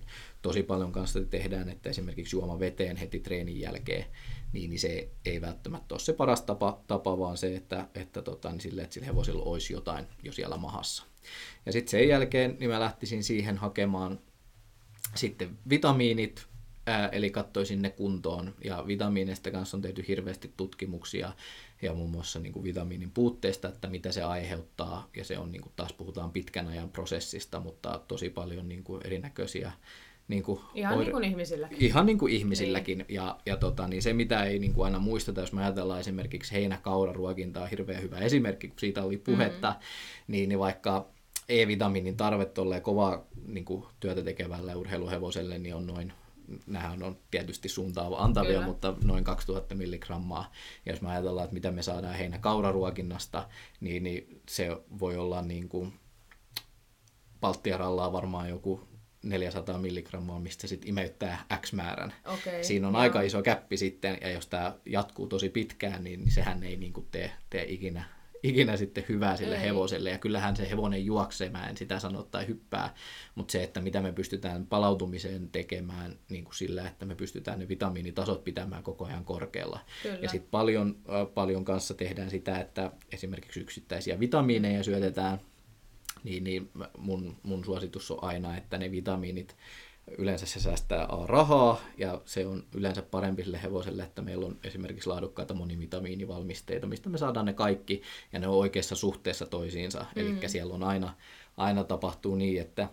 [0.47, 4.05] tosi paljon kanssa tehdään, että esimerkiksi juoma veteen heti treenin jälkeen,
[4.53, 8.51] niin, niin se ei välttämättä ole se paras tapa, tapa vaan se, että, että, tota,
[8.51, 11.05] niin sille, että sillä hevosilla olisi jotain jo siellä mahassa.
[11.67, 14.19] Ja sitten sen jälkeen niin mä lähtisin siihen hakemaan
[15.15, 16.47] sitten vitamiinit,
[16.87, 18.55] ää, eli katsoisin ne kuntoon.
[18.65, 21.33] Ja vitamiineista kanssa on tehty hirveästi tutkimuksia
[21.83, 25.09] ja muun muassa niin kuin vitamiinin puutteesta, että mitä se aiheuttaa.
[25.17, 29.07] Ja se on, niin kuin taas puhutaan pitkän ajan prosessista, mutta tosi paljon niin kuin
[29.07, 29.73] erinäköisiä
[30.29, 31.79] niin kuin ihan oire- niin kuin ihmisilläkin.
[31.81, 32.99] Ihan niin kuin ihmisilläkin.
[32.99, 33.07] Niin.
[33.09, 36.53] Ja, ja tota, niin se, mitä ei niin kuin aina muisteta, jos me ajatellaan esimerkiksi
[36.53, 40.33] heinäkauraruokintaa, hirveän hyvä esimerkki, kun siitä oli puhetta, mm-hmm.
[40.33, 41.09] niin, niin vaikka
[41.49, 46.12] E-vitamiinin tarve tolleen kovaa niin kuin, työtä tekevällä urheiluhevoselle niin on noin
[46.66, 48.66] nämähän on tietysti suuntaava antavia, Kyllä.
[48.66, 50.53] mutta noin 2000 milligrammaa.
[50.87, 53.49] Ja jos me ajatellaan, että mitä me saadaan heinä kauraruokinnasta,
[53.81, 55.93] niin, niin se voi olla niin kuin
[57.41, 58.89] Baltiaralla varmaan joku
[59.23, 62.14] 400 milligrammaa, mistä sitten imeyttää X määrän.
[62.25, 63.01] Okay, Siinä on joo.
[63.01, 67.07] aika iso käppi sitten, ja jos tämä jatkuu tosi pitkään, niin sehän ei niin kuin
[67.11, 68.05] tee, tee ikinä
[68.43, 69.62] ikinä sitten hyvää sille Ei.
[69.62, 70.11] hevoselle.
[70.11, 72.95] Ja kyllähän se hevonen juoksee, mä en sitä sano tai hyppää,
[73.35, 77.69] mutta se, että mitä me pystytään palautumiseen tekemään niin kuin sillä, että me pystytään ne
[77.69, 79.81] vitamiinitasot pitämään koko ajan korkealla.
[80.03, 80.19] Kyllä.
[80.23, 80.97] Ja sitten paljon,
[81.35, 85.41] paljon kanssa tehdään sitä, että esimerkiksi yksittäisiä vitamiineja syötetään,
[86.27, 89.57] niin, niin mun, mun suositus on aina, että ne vitamiinit
[90.18, 94.59] yleensä se säästää A rahaa ja se on yleensä parempi sille hevoselle, että meillä on
[94.64, 98.03] esimerkiksi laadukkaita monivitamiinivalmisteita, mistä me saadaan ne kaikki
[98.33, 100.07] ja ne on oikeassa suhteessa toisiinsa.
[100.16, 100.22] Mm.
[100.22, 101.14] Eli siellä on aina,
[101.57, 102.89] aina tapahtuu niin, että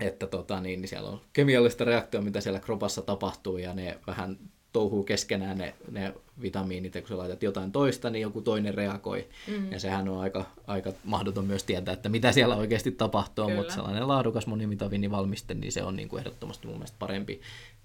[0.00, 4.38] että tota, niin, niin siellä on kemiallista reaktioa, mitä siellä kropassa tapahtuu, ja ne vähän
[4.72, 9.28] touhuu keskenään ne, ne vitamiinit, ja kun sä laitat jotain toista, niin joku toinen reagoi.
[9.48, 9.72] Mm.
[9.72, 13.58] Ja sehän on aika, aika mahdoton myös tietää, että mitä siellä oikeasti tapahtuu, Kyllä.
[13.58, 17.40] mutta sellainen laadukas monivitamiinivalmiste, niin se on niin kuin ehdottomasti mun mielestä parempi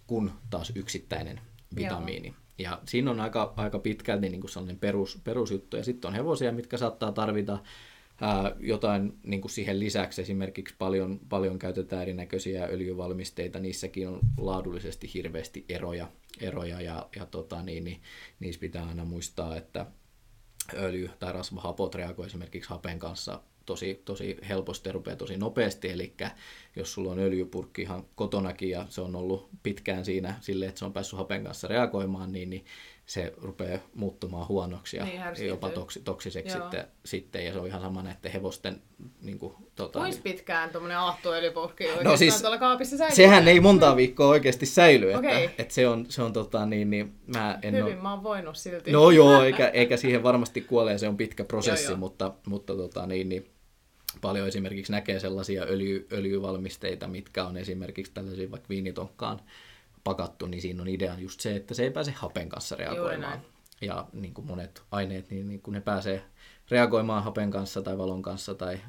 [0.08, 1.40] kuin taas yksittäinen
[1.76, 2.28] vitamiini.
[2.28, 2.36] Joo.
[2.58, 5.78] Ja siinä on aika, aika pitkälti niin kuin sellainen perus, perusjuttu.
[5.78, 7.60] Ja sitten on hevosia, mitkä saattaa tarvita
[8.60, 10.22] jotain niin kuin siihen lisäksi.
[10.22, 13.60] Esimerkiksi paljon, paljon käytetään erinäköisiä öljyvalmisteita.
[13.60, 16.08] Niissäkin on laadullisesti hirveästi eroja
[16.40, 18.02] eroja ja, ja tota, niin, niin,
[18.40, 19.86] niissä pitää aina muistaa, että
[20.74, 26.14] öljy tai rasvahapot reagoi esimerkiksi hapen kanssa tosi, tosi helposti ja rupeaa tosi nopeasti, eli
[26.76, 30.86] jos sulla on öljypurkki ihan kotonakin ja se on ollut pitkään siinä sille, että se
[30.86, 32.66] on päässyt hapen kanssa reagoimaan, niin, niin
[33.06, 37.82] se rupeaa muuttumaan huonoksi ja niin, jopa toksi, toksiseksi sitten, sitten, ja se on ihan
[37.82, 38.82] sama näiden hevosten...
[39.22, 40.24] Niin kuin, tota, Kuinka niin...
[40.24, 43.16] pitkään tuommoinen aahtoöljypurkki no, siis, tuolla kaapissa säilyy?
[43.16, 45.44] Sehän ei monta viikkoa oikeasti säily, okay.
[45.44, 47.96] että, että, se on, se on tota, niin, niin mä en Hyvin, ole...
[47.96, 48.92] mä oon voinut silti.
[48.92, 51.98] No joo, eikä, eikä siihen varmasti kuole, se on pitkä prosessi, joo, joo.
[51.98, 53.55] mutta, mutta tota, niin, niin,
[54.22, 59.40] paljon esimerkiksi näkee sellaisia öljy, öljyvalmisteita, mitkä on esimerkiksi tällaisia vaikka viinitonkkaan
[60.04, 63.42] pakattu, niin siinä on idea just se, että se ei pääse hapen kanssa reagoimaan.
[63.82, 66.24] Ja niin kuin monet aineet, niin, niin kun ne pääsee
[66.72, 68.80] reagoimaan hapen kanssa tai valon kanssa tai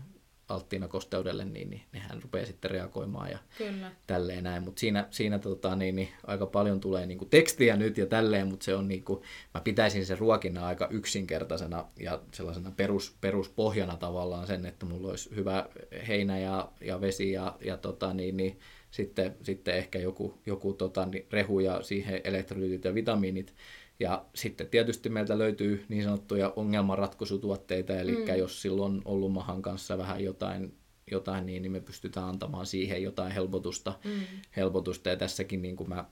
[0.48, 3.92] alttiina kosteudelle, niin, niin nehän rupeaa sitten reagoimaan ja Kyllä.
[4.06, 4.62] tälleen näin.
[4.62, 8.46] Mutta siinä, siinä tota, niin, niin, aika paljon tulee niin kuin tekstiä nyt ja tälleen,
[8.46, 9.22] mutta se on niin kuin,
[9.54, 15.36] mä pitäisin sen ruokinnan aika yksinkertaisena ja sellaisena perus, peruspohjana tavallaan sen, että mulla olisi
[15.36, 15.68] hyvä
[16.08, 18.58] heinä ja, ja vesi ja, ja tota, niin, niin,
[18.90, 23.54] sitten, sitten ehkä joku, joku tota, niin rehu ja siihen elektrolyytit ja vitamiinit.
[24.00, 28.36] Ja sitten tietysti meiltä löytyy niin sanottuja ongelmanratkaisutuotteita, eli mm.
[28.36, 30.74] jos silloin on ollut mahan kanssa vähän jotain,
[31.10, 33.98] jotain niin, niin me pystytään antamaan siihen jotain helpotusta.
[34.04, 34.20] Mm.
[34.56, 35.08] helpotusta.
[35.08, 36.04] Ja tässäkin niin kuin mä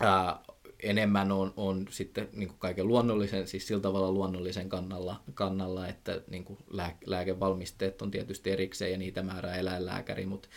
[0.00, 0.38] ää,
[0.82, 6.22] enemmän on, on sitten niin kuin kaiken luonnollisen, siis sillä tavalla luonnollisen kannalla, kannalla että
[6.28, 10.48] niin kuin lää, lääkevalmisteet on tietysti erikseen ja niitä määrää eläinlääkäri, mutta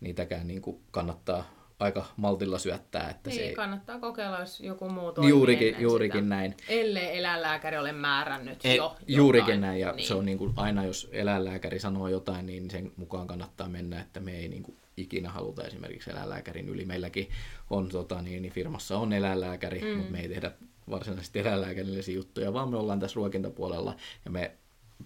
[0.00, 3.10] niitäkään niin kuin kannattaa aika maltilla syöttää.
[3.10, 3.54] Että niin, se ei...
[3.54, 6.34] kannattaa kokeilla, jos joku muu toimii Juurikin, juurikin sitä.
[6.34, 6.56] näin.
[6.68, 9.60] Ellei eläinlääkäri ole määrännyt ei, jo Juurikin jotain.
[9.60, 10.06] näin, ja niin.
[10.06, 14.20] se on niin kuin aina, jos eläinlääkäri sanoo jotain, niin sen mukaan kannattaa mennä, että
[14.20, 16.84] me ei niin kuin ikinä haluta esimerkiksi eläinlääkärin yli.
[16.84, 17.28] Meilläkin
[17.70, 19.96] on tota, niin, niin firmassa on eläinlääkäri, mm.
[19.96, 20.52] mutta me ei tehdä
[20.90, 24.52] varsinaisesti eläinlääkärillisiä juttuja, vaan me ollaan tässä ruokintapuolella ja me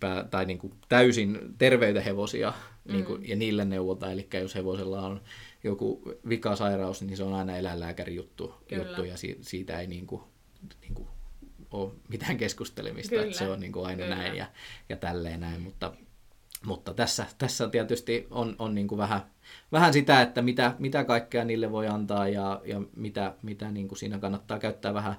[0.00, 2.52] pää, tai niin kuin täysin terveitä hevosia
[2.84, 2.92] mm.
[2.92, 4.12] niin kuin, ja niille neuvota.
[4.12, 5.20] Eli jos hevosella on
[5.64, 10.22] joku vikasairaus, niin se on aina eläinlääkäri juttu, juttu ja si, siitä ei niin kuin,
[10.80, 11.08] niin kuin
[11.70, 14.16] ole mitään keskustelemista, että se on niin kuin aina Kyllä.
[14.16, 14.46] näin ja,
[14.88, 15.92] ja tälleen näin, mutta,
[16.66, 19.20] mutta tässä, tässä tietysti on, on niin kuin vähän,
[19.72, 23.98] vähän sitä, että mitä, mitä kaikkea niille voi antaa ja, ja mitä, mitä niin kuin
[23.98, 25.16] siinä kannattaa käyttää vähän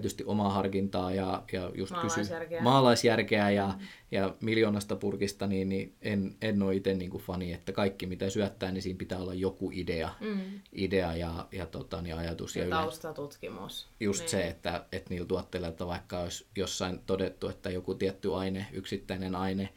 [0.00, 3.86] tietysti omaa harkintaa ja, ja just maalaisjärkeä, kysy, maalaisjärkeä ja, mm.
[4.10, 8.30] ja miljoonasta purkista, niin, niin en, en ole itse niin kuin fani, että kaikki mitä
[8.30, 10.60] syöttää, niin siinä pitää olla joku idea, mm.
[10.72, 12.56] idea ja, ja, tota, niin ajatus.
[12.56, 13.88] Ja, ja taustatutkimus.
[14.00, 14.30] Just niin.
[14.30, 19.34] se, että, että niillä tuotteilla, että vaikka olisi jossain todettu, että joku tietty aine, yksittäinen
[19.34, 19.68] aine,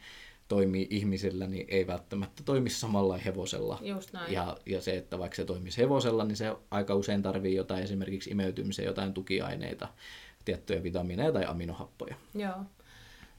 [0.48, 3.78] toimii ihmisellä, niin ei välttämättä toimi samalla hevosella.
[3.82, 4.32] Just näin.
[4.32, 8.30] Ja, ja se, että vaikka se toimisi hevosella, niin se aika usein tarvii jotain esimerkiksi
[8.30, 9.88] imeytymiseen jotain tukiaineita,
[10.44, 12.16] tiettyjä vitamiineja tai aminohappoja.
[12.34, 12.56] Joo.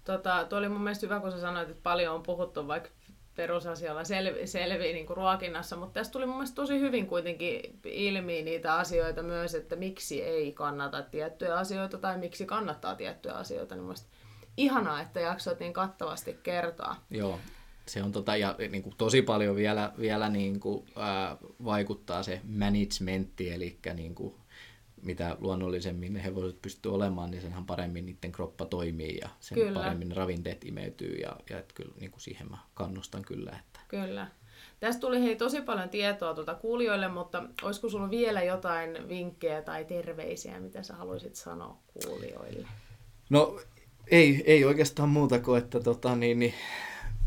[0.04, 2.90] Tota, tuo oli mun mielestä hyvä, kun sä sanoit, että paljon on puhuttu vaikka
[3.36, 8.42] perusasioilla selvi, selviä niin kuin ruokinnassa, mutta tässä tuli mun mielestä tosi hyvin kuitenkin ilmi
[8.42, 13.76] niitä asioita myös, että miksi ei kannata tiettyjä asioita tai miksi kannattaa tiettyjä asioita.
[13.76, 13.96] Niin
[14.58, 16.96] ihanaa, että jaksoit niin kattavasti kertoa.
[17.10, 17.40] Joo.
[17.86, 22.42] se on tota, ja niin kuin tosi paljon vielä, vielä niin kuin, ää, vaikuttaa se
[22.44, 24.36] managementti, eli niin kuin,
[25.02, 29.80] mitä luonnollisemmin ne hevoset pystyy olemaan, niin senhän paremmin niiden kroppa toimii ja sen kyllä.
[29.80, 33.52] paremmin ravinteet imeytyy ja, ja et kyllä niin kuin siihen mä kannustan kyllä.
[33.60, 33.80] Että...
[33.88, 34.28] Kyllä.
[34.80, 39.86] Tästä tuli hei tosi paljon tietoa tuota kuulijoille, mutta olisiko sulla vielä jotain vinkkejä tai
[39.86, 42.68] terveisiä, mitä sä haluaisit sanoa kuulijoille?
[43.30, 43.60] No
[44.12, 46.54] ei, ei oikeastaan muuta kuin, että tota, niin, niin,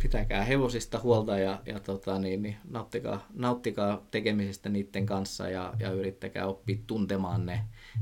[0.03, 5.91] pitäkää hevosista huolta ja, ja tota, niin, niin, nauttikaa, nauttikaa tekemisistä niiden kanssa ja, ja
[5.91, 7.61] yrittäkää oppia tuntemaan ne,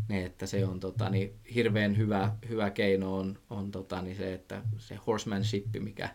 [0.09, 4.35] ne että se on tota, niin, hirveän hyvä, hyvä keino on, on tota, niin se,
[4.35, 6.09] että se horsemanship, mikä,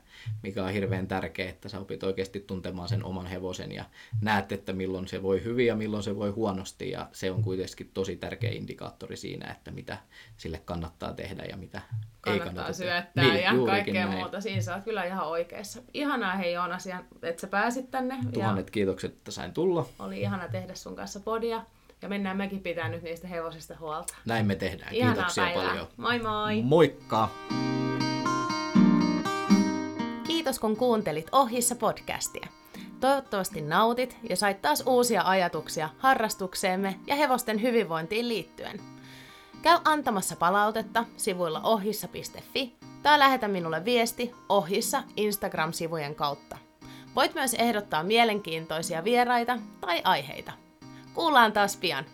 [0.44, 3.86] mikä on hirveän tärkeä, että sä opit oikeasti tuntemaan sen oman hevosen ja
[4.22, 7.92] näet, että milloin se voi hyvin ja milloin se voi huonosti ja se on kuitenkin
[7.94, 9.98] tosi tärkeä indikaattori siinä, että mitä
[10.38, 11.82] sille kannattaa tehdä ja mitä
[12.22, 14.18] kannattaa ei kannata syöttää niin, ja kaikkea näin.
[14.18, 14.42] muuta.
[14.42, 15.82] Siinä sä oot kyllä ihan oikeassa.
[15.94, 16.88] Ihanaa hei Joonas,
[17.22, 18.18] että sä pääsit tänne.
[18.34, 19.86] Tuhannet ja kiitokset, että sain tulla.
[20.00, 21.66] Oli ihana tehdä sun kanssa podia.
[22.04, 24.14] Ja mennään mekin pitää nyt niistä hevosista huolta.
[24.26, 24.94] Näin me tehdään.
[24.96, 25.68] Ihanaa Kiitoksia päivää.
[25.68, 25.88] paljon.
[25.98, 26.62] Moi moi.
[26.62, 27.30] Moikka.
[30.28, 32.48] Kiitos kun kuuntelit Ohissa podcastia.
[33.00, 38.80] Toivottavasti nautit ja sait taas uusia ajatuksia harrastukseemme ja hevosten hyvinvointiin liittyen.
[39.62, 46.58] Käy antamassa palautetta sivuilla ohissa.fi tai lähetä minulle viesti ohissa Instagram-sivujen kautta.
[47.16, 50.63] Voit myös ehdottaa mielenkiintoisia vieraita tai aiheita.
[51.14, 52.06] Kuullaan taas pian.